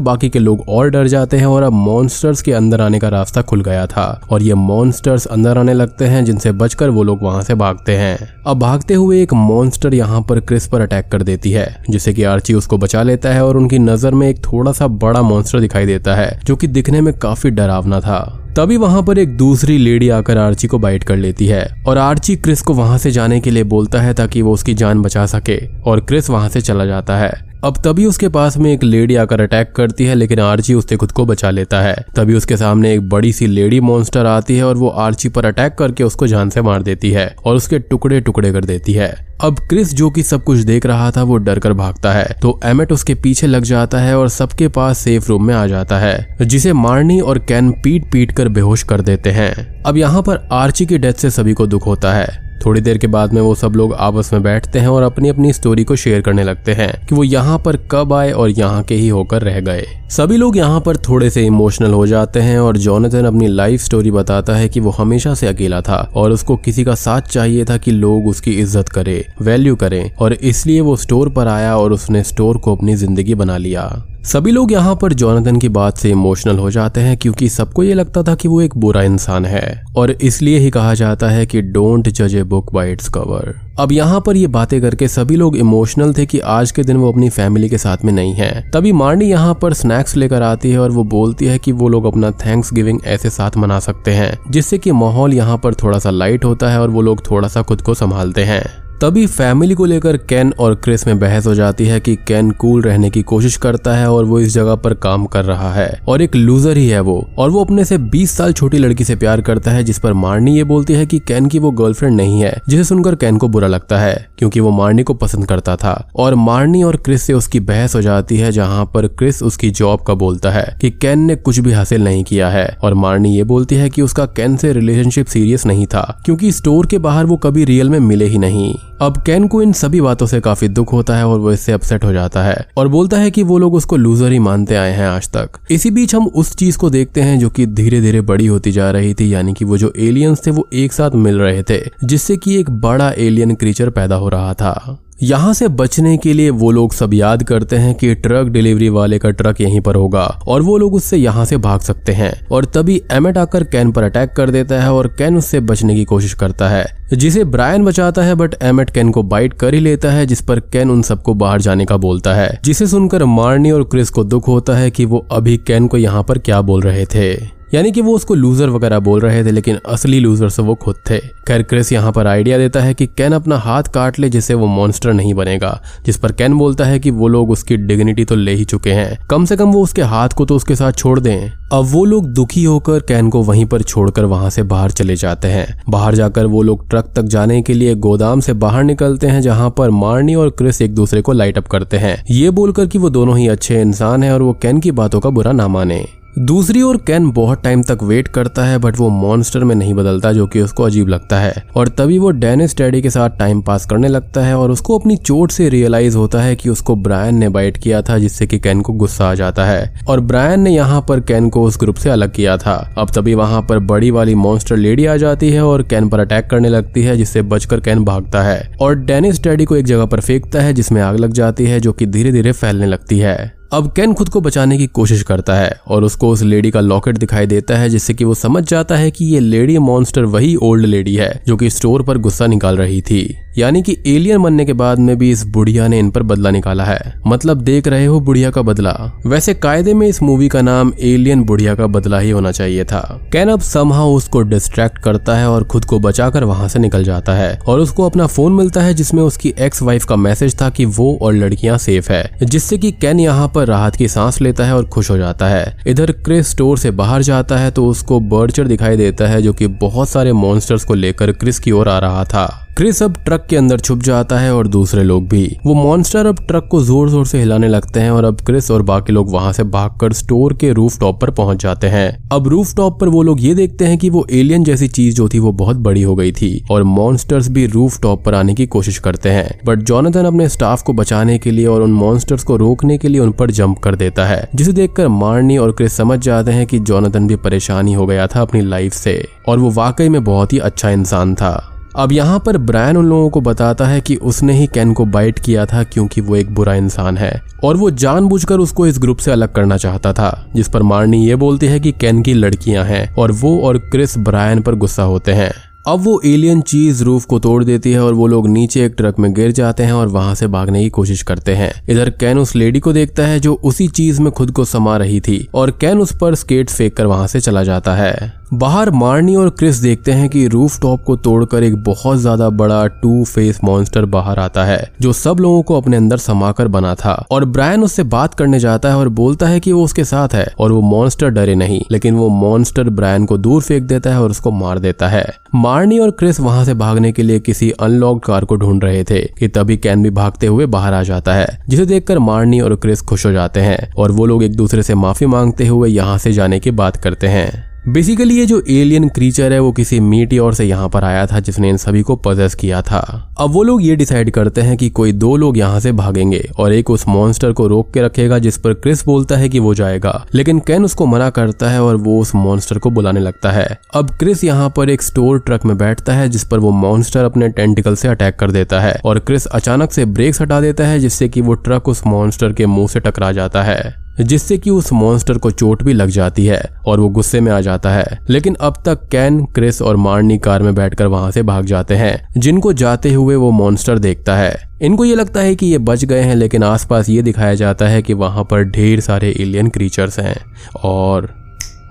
बाकी 0.00 0.28
के 0.28 0.38
लोग 0.38 0.68
और 0.68 0.90
डर 0.90 1.06
जाते 1.06 1.36
हैं 1.36 1.46
और 1.46 1.62
अब 1.62 1.72
मॉन्स्टर्स 1.72 2.42
के 2.42 2.52
अंदर 2.52 2.80
आने 2.80 2.98
का 2.98 3.08
रास्ता 3.08 3.42
खुल 3.42 3.62
गया 3.62 3.86
था 3.86 4.04
और 4.30 4.42
ये 4.42 4.54
मॉन्स्टर्स 4.54 5.26
अंदर 5.28 5.58
आने 5.58 5.74
लगते 5.74 6.04
हैं, 6.04 6.24
जिनसे 6.24 6.52
बचकर 6.52 6.90
वो 6.90 7.02
लोग 7.02 7.22
वहाँ 7.22 7.42
से 7.42 7.54
भागते 7.54 7.96
हैं। 7.96 8.16
अब 8.46 8.58
भागते 8.58 8.94
हुए 8.94 9.22
एक 9.22 9.34
मॉन्स्टर 9.34 9.94
यहाँ 9.94 10.22
पर 10.22 10.40
क्रिस 10.42 10.66
पर 10.66 10.80
अटैक 10.80 11.08
कर 11.08 11.22
देती 11.22 11.50
है, 11.50 11.66
जिससे 11.90 12.14
की 12.14 12.22
आर्ची 12.24 12.54
उसको 12.54 12.78
बचा 12.78 13.02
लेता 13.02 13.34
है 13.34 13.44
और 13.44 13.56
उनकी 13.56 13.78
नज़र 13.80 14.14
में 14.14 14.28
एक 14.28 14.44
थोड़ा 14.44 14.72
सा 14.72 14.86
बड़ा 14.86 15.22
मॉन्स्टर 15.24 15.60
दिखाई 15.60 15.86
देता 15.86 16.14
है, 16.14 16.40
जो 16.44 16.56
की 16.56 16.66
दिखने 16.68 17.00
में 17.00 17.12
काफ़ी 17.32 17.50
डरावना 17.50 18.00
था। 18.00 18.38
तभी 18.56 18.76
वहाँ 18.76 19.02
पर 19.02 19.18
एक 19.18 19.36
दूसरी 19.36 19.76
लेडी 19.78 20.08
आकर 20.08 20.38
आर्ची 20.38 20.68
को 20.68 20.78
बाइट 20.78 21.04
कर 21.04 21.16
लेती 21.16 21.46
है 21.46 21.84
और 21.86 21.98
आर्ची 21.98 22.36
क्रिस 22.36 22.62
को 22.62 22.74
वहाँ 22.74 22.98
से 22.98 23.10
जाने 23.10 23.40
के 23.40 23.50
लिए 23.50 23.64
बोलता 23.64 24.00
है 24.00 24.14
ताकि 24.14 24.42
वो 24.42 24.52
उसकी 24.52 24.74
जान 24.74 25.02
बचा 25.02 25.24
सके 25.26 25.56
और 25.82 26.00
क्रिस 26.00 26.30
वहाँ 26.30 26.48
से 26.48 26.60
चला 26.60 26.86
जाता 26.86 27.16
है। 27.16 27.51
अब 27.64 27.74
तभी 27.84 28.04
उसके 28.06 28.28
पास 28.28 28.56
में 28.56 28.72
एक 28.72 28.82
लेडी 28.82 29.16
आकर 29.16 29.40
अटैक 29.40 29.72
करती 29.72 30.04
है, 30.04 30.14
लेकिन 30.14 30.40
आर्ची 30.40 30.74
उससे 30.74 30.96
खुद 30.96 31.12
को 31.12 31.26
बचा 31.26 31.50
लेता 31.50 31.80
है। 31.80 31.94
तभी 32.16 32.34
उसके 32.34 32.56
सामने 32.56 32.92
एक 32.94 33.08
बड़ी 33.08 33.32
सी 33.32 33.46
लेडी 33.46 33.80
मॉन्स्टर 33.80 34.26
आती 34.26 34.56
है 34.56 34.64
और 34.64 34.76
वो 34.76 34.88
आर्ची 34.88 35.28
पर 35.28 35.46
अटैक 35.46 35.74
करके 35.74 36.04
उसको 36.04 36.26
जान 36.26 36.50
से 36.50 36.62
मार 36.62 36.82
देती 36.82 37.10
है 37.10 37.34
और 37.44 37.56
उसके 37.56 37.78
टुकड़े 37.78 38.20
टुकड़े 38.20 38.52
कर 38.52 38.64
देती 38.64 38.92
है। 38.92 39.10
अब 39.40 39.58
क्रिस, 39.58 39.94
जो 39.94 40.10
कि 40.10 40.22
सब 40.22 40.44
कुछ 40.44 40.58
देख 40.58 40.86
रहा 40.86 41.10
था, 41.10 41.22
वो 41.22 41.36
डर 41.36 41.58
कर 41.58 41.72
भागता 41.72 42.12
है। 42.12 42.36
तो 42.42 42.60
एमेट 42.64 42.92
उसके 42.92 43.14
पीछे 43.14 43.46
लग 43.46 43.62
जाता 43.62 43.98
है 43.98 44.18
और 44.18 44.28
सबके 44.28 44.68
पास 44.68 44.98
सेफ़ 44.98 45.28
रूम 45.28 45.46
में 45.46 45.54
आ 45.54 45.66
जाता 45.66 45.98
है, 45.98 46.36
जिसे 46.42 46.72
मारनी 46.72 47.20
और 47.20 47.38
कैन 47.38 47.70
पीट 47.84 48.12
पीट 48.12 48.32
कर 48.32 48.48
बेहोश 48.48 48.82
कर 48.82 49.00
देते 49.00 49.30
हैं। 49.30 49.82
अब 49.82 49.96
यहाँ 49.96 50.22
पर 50.22 50.48
आर्ची 50.52 50.86
की 50.86 50.98
डेथ 50.98 51.12
से 51.12 51.30
सभी 51.30 51.52
को 51.52 51.66
दुख 51.66 51.86
होता 51.86 52.12
है। 52.12 52.51
थोड़ी 52.64 52.80
देर 52.80 52.98
के 52.98 53.06
बाद 53.06 53.32
में 53.32 53.40
वो 53.40 53.54
सब 53.54 53.72
लोग 53.76 53.94
आपस 53.94 54.32
में 54.32 54.42
बैठते 54.42 54.78
हैं 54.78 54.88
और 54.88 55.02
अपनी 55.02 55.28
अपनी 55.28 55.52
स्टोरी 55.52 55.84
को 55.84 55.96
शेयर 55.96 56.20
करने 56.20 56.42
लगते 56.42 56.72
हैं 56.72 56.92
कि 57.06 57.14
वो 57.14 57.24
यहाँ 57.24 57.58
पर 57.58 57.76
कब 57.90 58.12
आए 58.12 58.30
और 58.32 58.50
यहाँ 58.50 58.82
के 58.82 58.94
ही 58.94 59.08
होकर 59.08 59.42
रह 59.42 59.60
गए। 59.60 59.84
सभी 60.10 60.36
लोग 60.36 60.56
यहाँ 60.56 60.80
पर 60.80 60.96
थोड़े 60.98 61.30
से 61.30 61.44
इमोशनल 61.46 61.92
हो 61.92 62.06
जाते 62.06 62.40
हैं 62.40 62.58
और 62.58 62.76
जॉनथन 62.76 63.24
अपनी 63.24 63.48
लाइफ 63.48 63.80
स्टोरी 63.80 64.10
बताता 64.10 64.56
है 64.56 64.68
कि 64.68 64.80
वो 64.80 64.90
हमेशा 64.90 65.34
से 65.34 65.46
अकेला 65.46 65.80
था 65.80 66.00
और 66.14 66.32
उसको 66.32 66.56
किसी 66.56 66.84
का 66.84 66.94
साथ 66.94 67.28
चाहिए 67.30 67.64
था 67.64 67.76
कि 67.76 67.90
लोग 67.90 68.26
उसकी 68.28 68.52
इज़्ज़त 68.52 68.88
करे 68.88 69.24
वैल्यू 69.42 69.76
करें 69.76 70.10
और 70.16 70.32
इसलिए 70.32 70.80
वो 70.80 70.96
स्टोर 70.96 71.28
पर 71.28 71.48
आया 71.48 71.76
और 71.76 71.92
उसने 71.92 72.22
स्टोर 72.22 72.58
को 72.58 72.76
अपनी 72.76 72.94
ज़िंदगी 72.94 73.34
बना 73.34 73.56
लिया। 73.56 73.90
सभी 74.24 74.50
लोग 74.50 74.72
यहाँ 74.72 74.94
पर 74.96 75.12
जॉनथन 75.12 75.56
की 75.56 75.68
बात 75.68 75.96
से 75.98 76.10
इमोशनल 76.10 76.58
हो 76.58 76.70
जाते 76.70 77.00
हैं 77.00 77.16
क्योंकि 77.16 77.48
सबको 77.48 77.82
ये 77.82 77.94
लगता 77.94 78.22
था 78.22 78.34
कि 78.34 78.48
वो 78.48 78.60
एक 78.62 78.76
बुरा 78.76 79.02
इंसान 79.02 79.44
है। 79.44 79.82
और 79.96 80.10
इसलिए 80.10 80.58
ही 80.58 80.70
कहा 80.70 80.92
जाता 80.94 81.28
है 81.28 81.46
कि 81.46 81.62
डोंट 81.62 82.08
जज 82.08 82.34
a 82.34 82.42
book 82.42 82.72
by 82.72 82.92
its 82.92 83.08
cover 83.08 83.54
अब 83.78 83.92
यहाँ 83.92 84.20
पर 84.20 84.36
ये 84.36 84.46
बातें 84.46 84.80
करके 84.82 85.08
सभी 85.08 85.36
लोग 85.36 85.56
इमोशनल 85.56 86.12
थे 86.14 86.26
कि 86.26 86.38
आज 86.38 86.70
के 86.70 86.82
दिन 86.82 86.96
वो 86.96 87.10
अपनी 87.12 87.28
फैमिली 87.30 87.68
के 87.68 87.78
साथ 87.78 88.04
में 88.04 88.12
नहीं 88.12 88.34
है। 88.34 88.70
तभी 88.70 88.92
मार्नी 88.92 89.30
यहाँ 89.30 89.54
पर 89.62 89.72
स्नैक्स 89.72 90.16
लेकर 90.16 90.42
आती 90.42 90.70
है 90.70 90.78
और 90.78 90.90
वो 90.90 91.04
बोलती 91.04 91.46
है 91.46 91.58
कि 91.58 91.72
वो 91.72 91.88
लोग 91.88 92.04
अपना 92.04 92.30
थैंक्स 92.44 92.72
गिविंग 92.74 93.00
ऐसे 93.04 93.30
साथ 93.30 93.56
मना 93.56 93.78
सकते 93.80 94.10
हैं, 94.10 94.36
जिससे 94.50 94.78
कि 94.78 94.92
माहौल 94.92 95.34
यहाँ 95.34 95.58
पर 95.58 95.74
थोड़ा 95.74 95.98
सा 95.98 96.10
लाइट 96.10 96.44
होता 96.44 96.70
है 96.70 96.80
और 96.80 96.90
वो 96.90 97.02
लोग 97.02 97.30
थोड़ा 97.30 97.48
सा 97.48 97.62
खुद 97.62 97.82
को 97.82 97.94
संभालते 97.94 98.44
हैं। 98.44 98.81
तभी 99.02 99.26
फैमिली 99.26 99.74
को 99.74 99.84
लेकर 99.84 100.16
कैन 100.16 100.54
और 100.58 100.74
क्रिस 100.74 101.06
में 101.06 101.18
बहस 101.18 101.46
हो 101.46 101.54
जाती 101.54 101.86
है 101.86 102.00
कि 102.00 102.16
कैन 102.16 102.50
कूल 102.50 102.82
रहने 102.82 103.10
की 103.10 103.22
कोशिश 103.22 103.56
करता 103.56 103.94
है 103.94 104.10
और 104.10 104.24
वो 104.24 104.40
इस 104.40 104.54
जगह 104.54 104.74
पर 104.74 104.94
काम 104.94 105.26
कर 105.26 105.44
रहा 105.44 105.72
है। 105.72 106.00
और 106.08 106.22
एक 106.22 106.36
लूजर 106.36 106.76
ही 106.76 106.88
है 106.88 107.00
वो। 107.00 107.28
और 107.38 107.50
वो 107.50 107.64
अपने 107.64 107.84
से 107.84 107.98
20 107.98 108.30
साल 108.30 108.52
छोटी 108.52 108.78
लड़की 108.78 109.04
से 109.04 109.16
प्यार 109.16 109.40
करता 109.40 109.70
है, 109.70 109.84
जिस 109.84 109.98
पर 109.98 110.12
मारनी 110.12 110.56
ये 110.56 110.64
बोलती 110.64 110.92
है 110.92 111.06
कि 111.06 111.18
कैन 111.18 111.46
की 111.46 111.58
वो 111.58 111.70
गर्लफ्रेंड 111.70 112.16
नहीं 112.16 112.40
है, 112.40 112.60
जिसे 112.68 112.84
सुनकर 112.84 113.14
कैन 113.14 113.36
को 113.36 113.48
बुरा 113.48 113.68
लगता 113.68 113.98
है, 113.98 114.28
क्योंकि 114.38 114.60
वो 114.60 114.70
मारनी 114.70 115.02
को 115.02 115.14
पसंद 115.14 115.46
करता 115.46 115.76
था। 115.76 116.08
और 116.16 116.34
मारनी 116.34 116.82
और 116.82 116.96
क्रिस 116.96 117.22
से 117.22 117.32
उसकी 117.32 117.60
बहस 117.60 117.94
हो 117.94 118.02
जाती 118.02 118.36
है, 118.36 118.52
जहाँ 118.52 118.84
पर 118.84 119.06
क्रिस 119.06 119.42
उसकी 119.42 119.70
जॉब 119.70 120.00
का 120.00 120.14
बोलता 120.14 120.50
है 120.50 120.78
कि 120.80 120.90
कैन 120.90 121.18
ने 121.18 121.36
कुछ 121.36 121.58
भी 121.58 121.72
हासिल 121.72 122.04
नहीं 122.04 122.24
किया 122.24 122.48
है। 122.48 122.76
और 122.82 122.94
मारनी 122.94 123.36
ये 123.36 123.44
बोलती 123.44 123.74
है 123.74 123.90
कि 123.90 124.02
उसका 124.02 124.26
कैन 124.26 124.56
से 124.56 124.72
रिलेशनशिप 124.72 125.26
सीरियस 125.26 125.66
नहीं 125.66 125.86
था, 125.86 126.22
क्योंकि 126.24 126.52
स्टोर 126.52 126.86
के 126.86 126.98
बाहर 126.98 127.24
वो 127.24 127.36
कभी 127.36 127.64
रियल 127.64 127.90
में 127.90 128.00
मिले 128.00 128.24
ही 128.24 128.38
नहीं। 128.38 128.74
अब 129.00 129.22
कैन 129.26 129.46
को 129.48 129.62
इन 129.62 129.72
सभी 129.72 130.00
बातों 130.00 130.26
से 130.26 130.40
काफ़ी 130.40 130.68
दुख 130.68 130.92
होता 130.92 131.16
है 131.16 131.26
और 131.26 131.38
वो 131.38 131.52
इससे 131.52 131.72
अपसेट 131.72 132.04
हो 132.04 132.12
जाता 132.12 132.42
है 132.42 132.66
और 132.76 132.88
बोलता 132.88 133.18
है 133.18 133.30
कि 133.30 133.42
वो 133.42 133.58
लोग 133.58 133.74
उसको 133.74 133.96
लूजर 133.96 134.32
ही 134.32 134.38
मानते 134.38 134.74
आए 134.74 134.92
हैं 134.92 135.06
आज 135.06 135.28
तक। 135.28 135.50
इसी 135.70 135.90
बीच 135.90 136.14
हम 136.14 136.26
उस 136.26 136.56
चीज़ 136.56 136.78
को 136.78 136.90
देखते 136.90 137.20
हैं 137.20 137.38
जो 137.38 137.50
कि 137.50 137.66
धीरे 137.66 138.00
धीरे 138.00 138.20
बड़ी 138.20 138.46
होती 138.46 138.72
जा 138.72 138.90
रही 138.90 139.14
थी, 139.14 139.34
यानी 139.34 139.52
कि 139.52 139.64
वो 139.64 139.78
जो 139.78 139.92
एलियंस 139.98 140.46
थे 140.46 140.50
वो 140.50 140.68
एक 140.72 140.92
साथ 140.92 141.10
मिल 141.10 141.38
रहे 141.38 141.62
थे, 141.62 141.80
जिससे 142.04 142.36
कि 142.36 142.56
एक 142.56 142.70
बड़ा 142.70 143.10
एलियन 143.10 143.54
क्रीचर 143.54 143.90
पैदा 143.90 144.16
हो 144.16 144.28
रहा 144.28 144.54
था। 144.54 144.98
यहाँ 145.20 145.52
से 145.54 145.66
बचने 145.68 146.16
के 146.16 146.32
लिए 146.32 146.50
वो 146.50 146.70
लोग 146.70 146.92
सब 146.92 147.14
याद 147.14 147.42
करते 147.42 147.76
हैं 147.76 147.94
कि 147.94 148.14
ट्रक 148.14 148.46
डिलीवरी 148.46 148.88
वाले 148.88 149.18
का 149.18 149.30
ट्रक 149.30 149.60
यहीं 149.60 149.80
पर 149.80 149.94
होगा 149.94 150.24
और 150.46 150.62
वो 150.62 150.76
लोग 150.78 150.94
उससे 150.94 151.16
यहाँ 151.16 151.44
से 151.44 151.56
भाग 151.56 151.80
सकते 151.80 152.12
हैं 152.12 152.32
और 152.46 152.64
तभी 152.64 153.00
एमेट 153.12 153.38
आकर 153.38 153.64
कैन 153.64 153.92
पर 153.92 154.02
अटैक 154.02 154.32
कर 154.32 154.50
देता 154.50 154.82
है 154.82 154.92
और 154.92 155.08
कैन 155.08 155.36
उससे 155.36 155.60
बचने 155.60 155.94
की 155.94 156.04
कोशिश 156.04 156.34
करता 156.34 156.68
है, 156.68 156.84
जिसे 157.12 157.44
ब्रायन 157.44 157.84
बचाता 157.84 158.22
है 158.22 158.34
बट 158.34 158.54
एमेट 158.62 158.90
कैन 158.90 159.10
को 159.10 159.22
बाइट 159.22 159.52
कर 159.52 159.74
ही 159.74 159.80
लेता 159.80 160.12
है, 160.12 160.26
जिस 160.26 160.40
पर 160.40 160.60
कैन 160.62 160.90
उन 160.90 161.02
सबको 161.02 161.34
बाहर 161.34 161.60
जाने 161.60 161.84
का 161.84 161.96
बोलता 161.96 162.34
है, 162.34 162.60
जिसे 162.64 162.86
सुनकर 162.86 163.24
मार्नी 163.24 163.70
और 163.70 163.84
क्रिस 163.84 164.10
को 164.10 164.24
दुख 164.24 164.48
होता 164.48 164.76
है 164.76 164.90
कि 164.90 165.04
वो 165.04 165.26
अभी 165.32 165.56
कैन 165.56 165.86
को 165.86 165.96
यहाँ 165.96 166.22
पर 166.22 166.38
क्या 166.38 166.60
बोल 166.60 166.82
रहे 166.82 167.04
थे। 167.06 167.61
यानी 167.74 167.90
कि 167.92 168.00
वो 168.00 168.14
उसको 168.14 168.34
लूजर 168.34 168.68
वगैरह 168.68 168.98
बोल 168.98 169.20
रहे 169.20 169.44
थे, 169.44 169.50
लेकिन 169.50 169.78
असली 169.86 170.20
लूजर 170.20 170.48
से 170.48 170.62
वो 170.62 170.74
खुद 170.74 170.96
थे। 171.10 171.18
खैर 171.18 171.62
क्रिस 171.62 171.92
यहाँ 171.92 172.12
पर 172.12 172.26
आइडिया 172.26 172.58
देता 172.58 172.80
है 172.80 172.94
कि 172.94 173.06
कैन 173.06 173.32
अपना 173.32 173.56
हाथ 173.56 173.82
काट 173.82 174.18
ले, 174.18 174.28
जिससे 174.28 174.54
वो 174.54 174.66
मॉन्स्टर 174.66 175.12
नहीं 175.12 175.34
बनेगा, 175.34 175.80
जिस 176.06 176.16
पर 176.16 176.32
कैन 176.32 176.54
बोलता 176.54 176.84
है 176.84 176.98
कि 176.98 177.10
वो 177.10 177.28
लोग 177.28 177.50
उसकी 177.50 177.76
डिग्निटी 177.76 178.24
तो 178.24 178.34
ले 178.34 178.54
ही 178.54 178.64
चुके 178.64 178.92
हैं। 178.92 179.18
कम 179.30 179.44
से 179.44 179.56
कम 179.56 179.72
वो 179.72 179.82
उसके 179.82 180.02
हाथ 180.02 180.28
को 180.28 180.44
तो 180.44 180.56
उसके 180.56 180.76
साथ 180.76 180.92
छोड़ 180.92 181.18
दें। 181.20 181.50
अब 181.72 181.84
वो 181.84 182.04
लोग 182.04 182.28
दुखी 182.28 182.64
होकर 182.64 183.00
कैन 183.00 183.28
को 183.30 183.42
वहीं 183.42 183.66
पर 183.66 183.82
छोड़कर 183.82 184.24
वहाँ 184.24 184.50
से 184.50 184.62
बाहर 184.62 184.90
चले 184.90 185.16
जाते 185.16 185.48
हैं। 185.48 185.82
बाहर 185.88 186.14
जाकर 186.14 186.46
वो 186.46 186.62
लोग 186.62 186.88
ट्रक 186.90 187.12
तक 187.16 187.22
जाने 187.22 187.60
के 187.62 187.74
लिए 187.74 187.94
गोदाम 187.94 188.40
से 188.40 188.52
बाहर 188.52 188.84
निकलते 188.84 189.26
हैं, 189.26 189.40
जहाँ 189.40 189.70
पर 189.70 189.90
मार्नी 189.90 190.34
और 190.34 190.50
क्रिस 190.50 190.82
एक 190.82 190.94
दूसरे 190.94 191.22
को 191.22 191.32
लाइट 191.32 191.58
अप 191.58 191.66
करते 191.66 191.96
हैं। 191.96 192.16
ये 192.30 192.50
बोलकर 192.50 192.86
कि 192.86 192.98
वो 192.98 193.10
दोनों 193.10 193.38
ही 193.38 193.48
अच्छे 193.48 193.80
इंसान 193.80 194.22
हैं 194.22 194.32
और 194.32 194.42
वो 194.42 194.52
कैन 194.52 194.80
की 194.80 194.90
बातों 194.90 195.20
का 195.20 195.30
बुरा 195.30 195.52
ना 195.52 195.68
माने। 195.68 196.04
दूसरी 196.38 196.82
ओर 196.82 196.96
कैन 196.96 197.30
बहुत 197.30 197.62
टाइम 197.62 197.82
तक 197.82 197.98
वेट 198.02 198.28
करता 198.28 198.64
है, 198.64 198.78
बट 198.78 198.98
वो 198.98 199.08
मॉन्स्टर 199.08 199.64
में 199.64 199.74
नहीं 199.74 199.94
बदलता, 199.94 200.32
जो 200.32 200.46
कि 200.46 200.60
उसको 200.60 200.82
अजीब 200.82 201.08
लगता 201.08 201.40
है। 201.40 201.64
और 201.76 201.88
तभी 201.88 202.18
वो 202.18 202.30
डेनिस 202.30 202.76
डैडी 202.76 203.02
के 203.02 203.10
साथ 203.10 203.30
टाइम 203.30 203.62
पास 203.62 203.86
करने 203.86 204.08
लगता 204.08 204.40
है 204.40 204.58
और 204.58 204.70
उसको 204.70 204.98
अपनी 204.98 205.16
चोट 205.16 205.50
से 205.50 205.68
रियलाइज़ 205.68 206.16
होता 206.16 206.42
है 206.42 206.56
कि 206.56 206.68
उसको 206.68 206.96
ब्रायन 206.96 207.34
ने 207.34 207.48
बाइट 207.48 207.76
किया 207.76 208.02
था, 208.02 208.18
जिससे 208.18 208.46
कि 208.46 208.58
कैन 208.58 208.80
को 208.80 208.92
गुस्सा 208.92 209.30
आ 209.30 209.34
जाता 209.34 209.64
है। 209.64 209.94
और 210.08 210.20
ब्रायन 210.20 210.60
ने 210.60 210.70
यहाँ 210.70 211.04
पर 211.08 211.20
कैन 211.20 211.48
को 211.48 211.62
उस 211.62 211.80
ग्रुप 211.80 211.96
से 211.96 212.10
अलग 212.10 212.32
किया 212.32 212.56
था। 212.56 212.94
अब 212.98 213.10
तभी 213.10 213.34
वहाँ 213.34 213.62
पर 213.62 213.78
बड़ी 213.78 214.10
वाली 214.10 214.34
मॉन्स्टर 214.34 214.76
लेडी 214.76 215.06
आ 215.06 215.16
जाती 215.16 215.50
है 215.50 215.64
और 215.64 215.82
कैन 215.82 216.08
पर 216.08 216.20
अटैक 216.20 216.50
करने 216.50 216.68
लगती 216.68 217.02
है, 217.02 217.16
जिससे 217.16 217.42
बचकर 217.42 217.80
कैन 217.80 218.04
भागता 218.04 218.42
है। 218.42 218.74
और 218.80 218.94
डेनिस 218.94 219.42
डैडी 219.42 219.64
को 219.64 219.76
एक 219.76 219.84
जगह 219.84 220.06
पर 220.06 220.20
फेंकता 220.20 220.60
है, 220.60 220.72
जिसमें 220.72 221.02
आग 221.02 221.16
लग 221.16 221.32
जाती 221.32 221.64
है, 221.64 221.80
जो 221.80 221.92
की 221.92 222.06
धीरे 222.06 222.32
धीरे 222.32 222.52
फैलने 222.52 222.86
लगती 222.86 223.18
है। 223.18 223.61
अब 223.72 223.92
केन 223.92 224.14
खुद 224.14 224.28
को 224.28 224.40
बचाने 224.40 224.78
की 224.78 224.86
कोशिश 224.86 225.22
करता 225.22 225.54
है 225.54 225.80
और 225.88 226.04
उसको 226.04 226.28
उस 226.30 226.42
लेडी 226.42 226.70
का 226.70 226.80
लॉकेट 226.80 227.18
दिखाई 227.18 227.46
देता 227.46 227.76
है, 227.76 227.88
जिससे 227.88 228.14
कि 228.14 228.24
वो 228.24 228.34
समझ 228.34 228.68
जाता 228.68 228.96
है 228.96 229.10
कि 229.10 229.24
ये 229.24 229.40
लेडी 229.40 229.78
मॉन्स्टर 229.78 230.24
वही 230.24 230.56
ओल्ड 230.56 230.86
लेडी 230.86 231.14
है, 231.14 231.42
जो 231.46 231.56
कि 231.56 231.70
स्टोर 231.70 232.02
पर 232.02 232.18
गुस्सा 232.18 232.46
निकाल 232.46 232.76
रही 232.76 233.02
थी। 233.02 233.38
यानी 233.58 233.82
कि 233.82 233.96
एलियन 234.06 234.42
बनने 234.42 234.64
के 234.64 234.72
बाद 234.72 234.98
में 234.98 235.16
भी 235.18 235.30
इस 235.30 235.44
बुढ़िया 235.46 235.88
ने 235.88 235.98
इन 235.98 236.10
पर 236.10 236.22
बदला 236.22 236.50
निकाला 236.50 236.84
है। 236.84 237.14
मतलब 237.26 237.60
देख 237.60 237.88
रहे 237.88 238.06
हो 238.06 238.20
बुढ़िया 238.20 238.50
का 238.50 238.62
बदला। 238.62 238.92
वैसे 239.26 239.54
कायदे 239.54 239.94
में 239.94 240.06
इस 240.08 240.22
मूवी 240.22 240.48
का 240.48 240.62
नाम 240.62 240.92
एलियन 241.00 241.42
बुढ़िया 241.42 241.74
का 241.74 241.86
बदला 241.86 242.18
ही 242.18 242.30
होना 242.30 242.52
चाहिए 242.52 242.84
था। 242.84 243.00
कैन 243.32 243.48
अब 243.48 243.60
समहा 243.60 244.04
उसको 244.04 244.42
डिस्ट्रैक्ट 244.42 244.98
करता 244.98 245.36
है 245.36 245.48
और 245.50 245.64
खुद 245.64 245.84
को 245.84 245.98
बचाकर 246.00 246.44
वहाँ 246.44 246.68
से 246.68 246.78
निकल 246.78 247.04
जाता 247.04 247.34
है। 247.34 247.58
और 247.66 247.80
उसको 247.80 248.06
अपना 248.06 248.26
फ़ोन 248.26 248.52
मिलता 248.52 248.80
है 248.80 248.94
जिसमें 248.94 249.22
उसकी 249.22 249.54
एक्स 249.58 249.82
वाइफ 249.82 250.04
का 250.04 250.16
मैसेज 250.16 250.60
था 250.60 250.70
कि 250.70 250.84
वो 250.84 251.16
और 251.22 251.34
लड़कियाँ 251.34 251.78
सेफ़ 251.78 252.10
है, 252.12 252.30
जिससे 252.42 252.78
कि 252.78 252.90
कैन 252.92 253.20
यहाँ 253.20 253.48
पर 253.48 253.66
राहत 253.66 253.96
की 253.96 254.08
सांस 254.08 254.40
लेता 254.40 254.64
है 254.64 254.76
और 254.76 254.86
खुश 254.86 255.10
हो 255.10 255.16
जाता 255.18 255.48
है। 255.48 255.76
इधर 255.86 256.12
क्रिस 256.14 256.48
स्टोर 256.48 256.78
से 256.78 256.90
बाहर 256.92 257.22
जाता 257.22 257.56
है 257.56 257.70
तो 257.70 257.86
उसको 257.86 258.20
बर्चर 258.20 258.66
दिखाई 258.66 258.96
देता 258.96 259.26
है 259.26 259.42
जो 259.42 259.52
कि 259.52 259.66
बहुत 259.66 260.08
सारे 260.08 260.32
मॉन्स्टर्स 260.32 260.84
को 260.84 260.94
लेकर 260.94 261.32
क्रिस 261.32 261.58
की 261.58 261.70
ओर 261.70 261.88
आ 261.88 261.98
रहा 261.98 262.24
था। 262.24 262.61
क्रिस 262.76 263.02
अब 263.02 263.16
ट्रक 263.24 263.44
के 263.50 263.56
अंदर 263.56 263.80
छुप 263.80 263.98
जाता 263.98 264.38
है 264.38 264.54
और 264.54 264.66
दूसरे 264.66 265.02
लोग 265.04 265.26
भी। 265.28 265.44
वो 265.66 265.74
मॉन्स्टर 265.74 266.26
अब 266.26 266.36
ट्रक 266.48 266.68
को 266.70 266.80
ज़ोर 266.82 267.08
ज़ोर 267.10 267.26
से 267.26 267.38
हिलाने 267.38 267.68
लगते 267.68 268.00
हैं 268.00 268.10
और 268.10 268.24
अब 268.24 268.40
क्रिस 268.40 268.70
और 268.70 268.82
बाकी 268.82 269.12
लोग 269.12 269.32
वहाँ 269.32 269.52
से 269.52 269.64
भागकर 269.64 270.12
स्टोर 270.12 270.52
के 270.54 270.72
रूफ 270.72 270.98
टॉप 271.00 271.20
पर 271.20 271.30
पहुँच 271.30 271.62
जाते 271.62 271.86
हैं। 271.86 272.28
अब 272.32 272.46
रूफ 272.48 272.74
टॉप 272.76 272.98
पर 273.00 273.08
वो 273.08 273.22
लोग 273.22 273.42
ये 273.42 273.54
देखते 273.54 273.84
हैं 273.84 273.98
कि 273.98 274.10
वो 274.10 274.24
एलियन 274.30 274.64
जैसी 274.64 274.88
चीज़ 274.88 275.16
जो 275.16 275.28
थी 275.28 275.38
वो 275.38 275.52
बहुत 275.52 275.76
बड़ी 275.78 276.02
हो 276.02 276.14
गई 276.14 276.32
थी 276.32 276.64
और 276.70 276.82
मॉन्स्टर्स 276.82 277.48
भी 277.48 277.66
रूफ 277.66 278.00
टॉप 278.02 278.24
पर 278.24 278.34
आने 278.34 278.54
की 278.54 278.66
कोशिश 278.66 278.98
करते 278.98 279.30
हैं। 279.30 279.58
बट 279.66 279.82
जॉनथन 279.82 280.24
अपने 280.24 280.48
स्टाफ 280.48 280.82
को 280.82 280.92
बचाने 280.92 281.38
के 281.38 281.50
लिए 281.50 281.66
और 281.66 281.82
उन 281.82 281.92
मॉन्स्टर्स 281.92 282.44
को 282.44 282.56
रोकने 282.56 282.98
के 282.98 283.08
लिए 283.08 283.20
उन 283.20 283.32
पर 283.32 283.50
जंप 283.50 283.78
कर 283.78 283.94
देता 283.94 284.26
है, 284.26 284.48
जिसे 284.54 284.72
देखकर 284.72 285.08
मार्नी 285.10 285.58
और 285.58 285.72
क्रिस 285.72 285.96
समझ 285.96 286.18
जाते 286.20 286.52
हैं 286.52 286.66
कि 286.66 286.78
जॉनथन 286.80 287.26
भी 287.26 287.36
परेशानी 287.38 287.92
हो 287.92 288.06
गया 288.06 288.26
था 288.26 288.40
अपनी 288.42 288.60
लाइफ 288.60 288.92
से 288.92 289.22
और 289.48 289.58
वो 289.58 289.70
वाकई 289.72 290.08
में 290.08 290.22
बहुत 290.24 290.52
ही 290.52 290.58
अच्छा 290.60 290.90
इंसान 290.90 291.34
था। 291.34 291.68
अब 291.96 292.12
यहाँ 292.12 292.38
पर 292.38 292.56
ब्रायन 292.58 292.96
उन 292.96 293.06
लोगों 293.06 293.30
को 293.30 293.40
बताता 293.40 293.86
है 293.86 294.00
कि 294.00 294.14
उसने 294.16 294.52
ही 294.52 294.66
कैन 294.66 294.92
को 294.92 295.04
बाइट 295.06 295.38
किया 295.38 295.66
था 295.66 295.82
क्योंकि 295.82 296.20
वो 296.20 296.36
एक 296.36 296.54
बुरा 296.54 296.74
इंसान 296.74 297.18
है, 297.18 297.42
और 297.64 297.76
वो 297.76 297.90
जानबूझकर 297.90 298.58
उसको 298.58 298.86
इस 298.86 298.98
ग्रुप 298.98 299.18
से 299.18 299.30
अलग 299.30 299.52
करना 299.52 299.76
चाहता 299.76 300.12
था, 300.12 300.46
जिस 300.56 300.68
पर 300.68 300.82
मार्नी 300.82 301.26
ये 301.26 301.36
बोलती 301.36 301.66
है 301.66 301.80
कि 301.80 301.92
कैन 301.92 302.22
की 302.22 302.34
लड़कियाँ 302.34 302.84
हैं, 302.84 303.14
और 303.14 303.32
वो 303.32 303.58
और 303.60 303.78
क्रिस 303.78 304.18
ब्रायन 304.18 304.62
पर 304.62 304.74
गुस्सा 304.74 305.02
होते 305.02 305.32
हैं। 305.32 305.52
अब 305.88 306.00
वो 306.00 306.20
एलियन 306.24 306.60
चीज़ 306.60 307.02
रूफ 307.04 307.24
को 307.24 307.38
तोड़ 307.38 307.62
देती 307.64 307.92
है, 307.92 308.02
और 308.02 308.14
वो 308.14 308.26
लोग 308.26 308.48
नीचे 308.48 308.84
एक 308.84 308.94
ट्रक 308.96 309.18
में 309.18 309.32
गिर 309.34 309.52
जाते 309.52 309.82
हैं 309.82 309.92
और 309.92 310.08
वहाँ 310.08 310.34
से 310.34 310.46
भागने 310.46 310.82
की 310.82 310.90
कोशिश 310.90 311.22
करते 311.22 311.54
हैं। 311.54 311.72
इधर 311.88 312.10
कैन 312.10 312.38
उस 312.38 312.56
लेडी 312.56 312.80
को 312.80 312.92
देखता 312.92 313.22
है 313.22 313.40
जो 313.40 313.54
उसी 313.54 313.88
चीज़ 313.88 314.20
में 314.22 314.30
खुद 314.32 314.50
को 314.50 314.64
समा 314.64 314.96
रही 314.96 315.20
थी, 315.20 315.46
और 315.54 315.70
कैन 315.70 315.98
उस 315.98 316.16
पर 316.16 316.34
स्केट 316.34 316.70
फेंक 316.70 316.96
कर 316.96 317.06
वहाँ 317.06 317.26
से 317.26 317.40
चला 317.40 317.62
जाता 317.62 317.94
है। 317.94 318.41
बाहर 318.52 318.90
मार्नी 318.90 319.34
और 319.36 319.48
क्रिस 319.50 319.76
देखते 319.76 320.12
हैं 320.12 320.28
कि 320.28 320.46
रूफ 320.46 320.80
टॉप 320.80 321.02
को 321.02 321.14
तोड़कर 321.16 321.62
एक 321.62 321.76
बहुत 321.84 322.18
ज़्यादा 322.18 322.48
बड़ा 322.50 322.86
टू 323.02 323.24
फेस 323.24 323.60
मॉन्स्टर 323.64 324.04
बाहर 324.04 324.38
आता 324.38 324.64
है, 324.64 324.90
जो 325.00 325.12
सब 325.12 325.36
लोगों 325.40 325.62
को 325.62 325.76
अपने 325.76 325.96
अंदर 325.96 326.16
समाकर 326.16 326.68
बना 326.68 326.94
था। 326.94 327.14
और 327.30 327.44
ब्रायन 327.44 327.82
उससे 327.82 328.02
बात 328.04 328.34
करने 328.34 328.58
जाता 328.60 328.88
है 328.88 328.96
और 328.96 329.08
बोलता 329.10 329.46
है 329.46 329.60
कि 329.60 329.72
वो 329.72 329.84
उसके 329.84 330.04
साथ 330.04 330.34
है, 330.34 330.46
और 330.60 330.72
वो 330.72 330.80
मॉन्स्टर 330.82 331.30
डरे 331.30 331.54
नहीं, 331.54 331.80
लेकिन 331.90 332.14
वो 332.14 332.28
मॉन्स्टर 332.28 332.90
ब्रायन 332.90 333.24
को 333.26 333.38
दूर 333.38 333.62
फेंक 333.62 333.82
देता 333.84 334.10
है 334.10 334.20
और 334.22 334.30
उसको 334.30 334.50
मार 334.50 334.78
देता 334.78 335.08
है। 335.08 335.24
मार्नी 335.54 335.98
और 335.98 336.10
क्रिस 336.10 336.40
वहाँ 336.40 336.64
से 336.64 336.74
भागने 336.74 337.12
के 337.12 337.22
लिए 337.22 337.40
किसी 337.40 337.70
अनलॉक्ड 337.70 338.24
कार 338.24 338.44
को 338.44 338.56
ढूंढ 338.56 338.84
रहे 338.84 339.02
थे, 339.04 339.20
कि 339.20 339.48
तभी 339.48 339.76
कैन 339.78 340.02
भी 340.02 340.10
भागते 340.12 340.46
हुए 340.46 340.66
बाहर 340.68 340.94
आ 340.94 341.02
जाता 341.02 341.34
है, 341.34 341.58
जिसे 341.68 341.86
देखकर 341.86 342.18
मार्नी 342.18 342.60
और 342.60 342.76
क्रिस 342.76 343.00
खुश 343.00 343.26
हो 343.26 343.32
जाते 343.32 343.60
हैं, 343.60 343.92
और 343.94 344.12
वो 344.12 344.26
लोग 344.26 344.42
एक 344.42 344.56
दूसरे 344.56 344.82
से 344.82 344.94
माफ़ी 344.94 345.26
मांगते 345.26 345.66
हुए 345.66 345.90
यहाँ 345.90 346.18
से 346.18 346.32
जाने 346.32 346.60
की 346.60 346.70
बात 346.70 346.96
करते 346.96 347.26
हैं। 347.26 347.71
बेसिकली 347.88 348.38
ये 348.38 348.46
जो 348.46 348.62
एलियन 348.68 349.08
क्रीचर 349.08 349.52
है, 349.52 349.58
वो 349.58 349.72
किसी 349.72 350.00
मीटियोर 350.00 350.54
से 350.54 350.64
यहाँ 350.64 350.88
पर 350.88 351.04
आया 351.04 351.26
था, 351.26 351.40
जिसने 351.40 351.68
इन 351.68 351.76
सभी 351.76 352.02
को 352.02 352.16
पजेस 352.16 352.54
किया 352.54 352.82
था। 352.82 353.32
अब 353.38 353.50
वो 353.50 353.62
लोग 353.62 353.82
ये 353.82 353.96
डिसाइड 353.96 354.30
करते 354.30 354.60
हैं 354.60 354.76
कि 354.76 354.90
कोई 354.90 355.12
दो 355.12 355.36
लोग 355.36 355.58
यहाँ 355.58 355.80
से 355.80 355.92
भागेंगे, 355.92 356.50
और 356.58 356.72
एक 356.72 356.90
उस 356.90 357.08
मॉन्स्टर 357.08 357.52
को 357.52 357.66
रोक 357.66 357.92
के 357.92 358.02
रखेगा, 358.02 358.38
जिस 358.38 358.58
पर 358.58 358.74
क्रिस 358.74 359.04
बोलता 359.04 359.36
है 359.36 359.48
कि 359.48 359.58
वो 359.58 359.74
जाएगा। 359.74 360.26
लेकिन 360.34 360.58
कैन 360.58 360.84
उसको 360.84 361.06
मना 361.06 361.30
करता 361.30 361.70
है, 361.70 361.82
और 361.82 361.96
वो 361.96 362.20
उस 362.20 362.34
मॉन्स्टर 362.34 362.78
को 362.78 362.90
बुलाने 362.90 363.20
लगता 363.20 363.50
है। 363.50 363.78
अब 363.94 364.10
क्रिस 364.10 364.44
यहाँ 364.44 364.72
पर 364.76 364.90
एक 364.90 365.02
स्टोर 365.02 365.38
ट्रक 365.38 365.64
में 365.64 365.78
बैठता 365.78 366.12
है, 366.12 366.28
जिस 366.28 366.44
पर 366.44 366.58
वो 366.58 366.70
मॉन्स्टर 366.70 367.24
अपने 367.24 367.48
टेंटिकल 367.48 367.94
से 367.94 368.08
अटैक 368.08 368.36
कर 368.36 368.50
देता 368.50 368.80
है, 368.80 369.00
और 369.04 369.18
क्रिस 369.18 369.46
अचानक 369.46 369.92
से 369.92 370.04
ब्रेक 370.04 370.42
हटा 370.42 370.60
देता 370.60 370.86
है, 370.86 370.98
जिससे 370.98 371.28
कि 371.28 371.40
वो 371.40 371.54
ट्रक 371.54 371.88
उस 371.88 372.06
मॉन्स्टर 372.06 372.52
के 372.52 372.66
मुँह 372.66 372.88
से 372.88 373.00
टकरा 373.00 373.32
जाता 373.32 373.62
है। 373.62 374.01
जिससे 374.20 374.58
कि 374.58 374.70
उस 374.70 374.92
मॉन्स्टर 374.92 375.38
को 375.38 375.50
चोट 375.50 375.82
भी 375.82 375.92
लग 375.92 376.08
जाती 376.08 376.46
है 376.46 376.62
और 376.86 377.00
वो 377.00 377.08
गुस्से 377.08 377.40
में 377.40 377.52
आ 377.52 377.60
जाता 377.60 377.90
है। 377.90 378.18
लेकिन 378.30 378.54
अब 378.54 378.82
तक 378.86 379.08
कैन, 379.08 379.44
क्रिस 379.44 379.82
और 379.82 379.96
मार्नी 379.96 380.38
कार 380.38 380.62
में 380.62 380.74
बैठकर 380.74 381.06
वहाँ 381.06 381.30
से 381.30 381.42
भाग 381.42 381.64
जाते 381.64 381.94
हैं, 381.94 382.28
जिनको 382.36 382.72
जाते 382.72 383.12
हुए 383.12 383.34
वो 383.34 383.50
मॉन्स्टर 383.50 383.98
देखता 383.98 384.36
है। 384.36 384.72
इनको 384.82 385.04
ये 385.04 385.14
लगता 385.14 385.40
है 385.40 385.54
कि 385.54 385.66
ये 385.66 385.78
बच 385.78 386.04
गए 386.04 386.20
हैं, 386.20 386.34
लेकिन 386.34 386.62
आसपास 386.62 387.08
ये 387.08 387.22
दिखाया 387.22 387.54
जाता 387.54 387.88
है 387.88 388.02
कि 388.02 388.14
वहाँ 388.14 388.44
पर 388.44 388.64
ढेर 388.64 389.00
सारे 389.00 389.34
एलियन 389.40 389.68
क्रीचर्स 389.68 390.18
हैं 390.18 390.36
और 390.84 391.34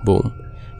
बूम 0.06 0.30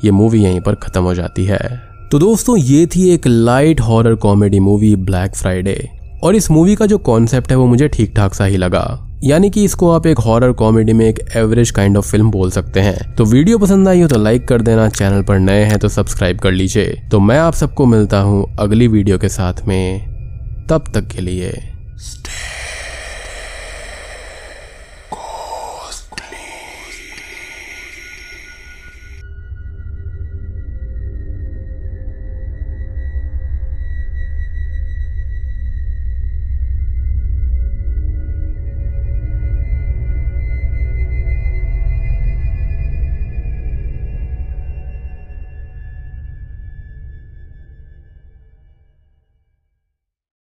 ये 0.04 0.10
मूवी 0.10 0.42
यहीं 0.42 0.60
पर 0.60 0.74
खत्म 0.74 1.02
हो 1.02 1.14
जाती 1.14 1.44
है। 1.44 1.82
तो 2.10 2.18
दोस्तों, 2.18 2.56
ये 2.56 2.86
थी 2.86 3.14
एक 3.14 3.26
light 3.26 3.80
horror 3.80 4.14
comedy 4.14 4.60
movie 4.60 4.96
Black 4.96 5.34
Friday 5.34 5.88
और 6.24 6.34
इस 6.34 6.50
मूवी 6.50 6.74
का 6.74 6.86
जो 6.86 6.98
कॉन्सेप्ट 6.98 7.50
है, 7.50 7.56
वो 7.56 7.66
मुझे 7.66 7.88
ठीक 7.88 8.16
ठाक 8.16 8.34
सा 8.34 8.44
ही 8.44 8.56
लगा। 8.56 9.08
यानी 9.24 9.50
कि 9.50 9.64
इसको 9.64 9.90
आप 9.90 10.06
एक 10.06 10.18
हॉरर 10.18 10.52
कॉमेडी 10.52 10.92
में 10.92 11.04
एक 11.06 11.18
एवरेज 11.36 11.70
काइंड 11.70 11.96
ऑफ़ 11.96 12.10
फ़िल्म 12.10 12.30
बोल 12.30 12.50
सकते 12.50 12.80
हैं। 12.80 13.14
तो 13.14 13.24
वीडियो 13.24 13.58
पसंद 13.58 13.88
आई 13.88 14.00
हो 14.00 14.08
तो 14.08 14.18
लाइक 14.18 14.48
कर 14.48 14.62
देना 14.62 14.88
चैनल 14.88 15.22
पर 15.22 15.38
नए 15.38 15.64
हैं 15.64 15.78
तो 15.78 15.88
सब्सक्राइब 15.88 16.38
कर 16.38 16.52
लीजिए। 16.52 16.96
तो 17.10 17.20
मैं 17.20 17.38
आप 17.38 17.54
सबको 17.54 17.86
मिलता 17.86 18.20
हूँ 18.20 18.56
अगली 18.60 18.88
वीडियो 18.88 19.18
के 19.18 19.28
साथ 19.28 19.66
में। 19.68 20.66
तब 20.70 20.84
तक 20.94 21.06
के 21.06 21.20
लिए। 21.20 21.71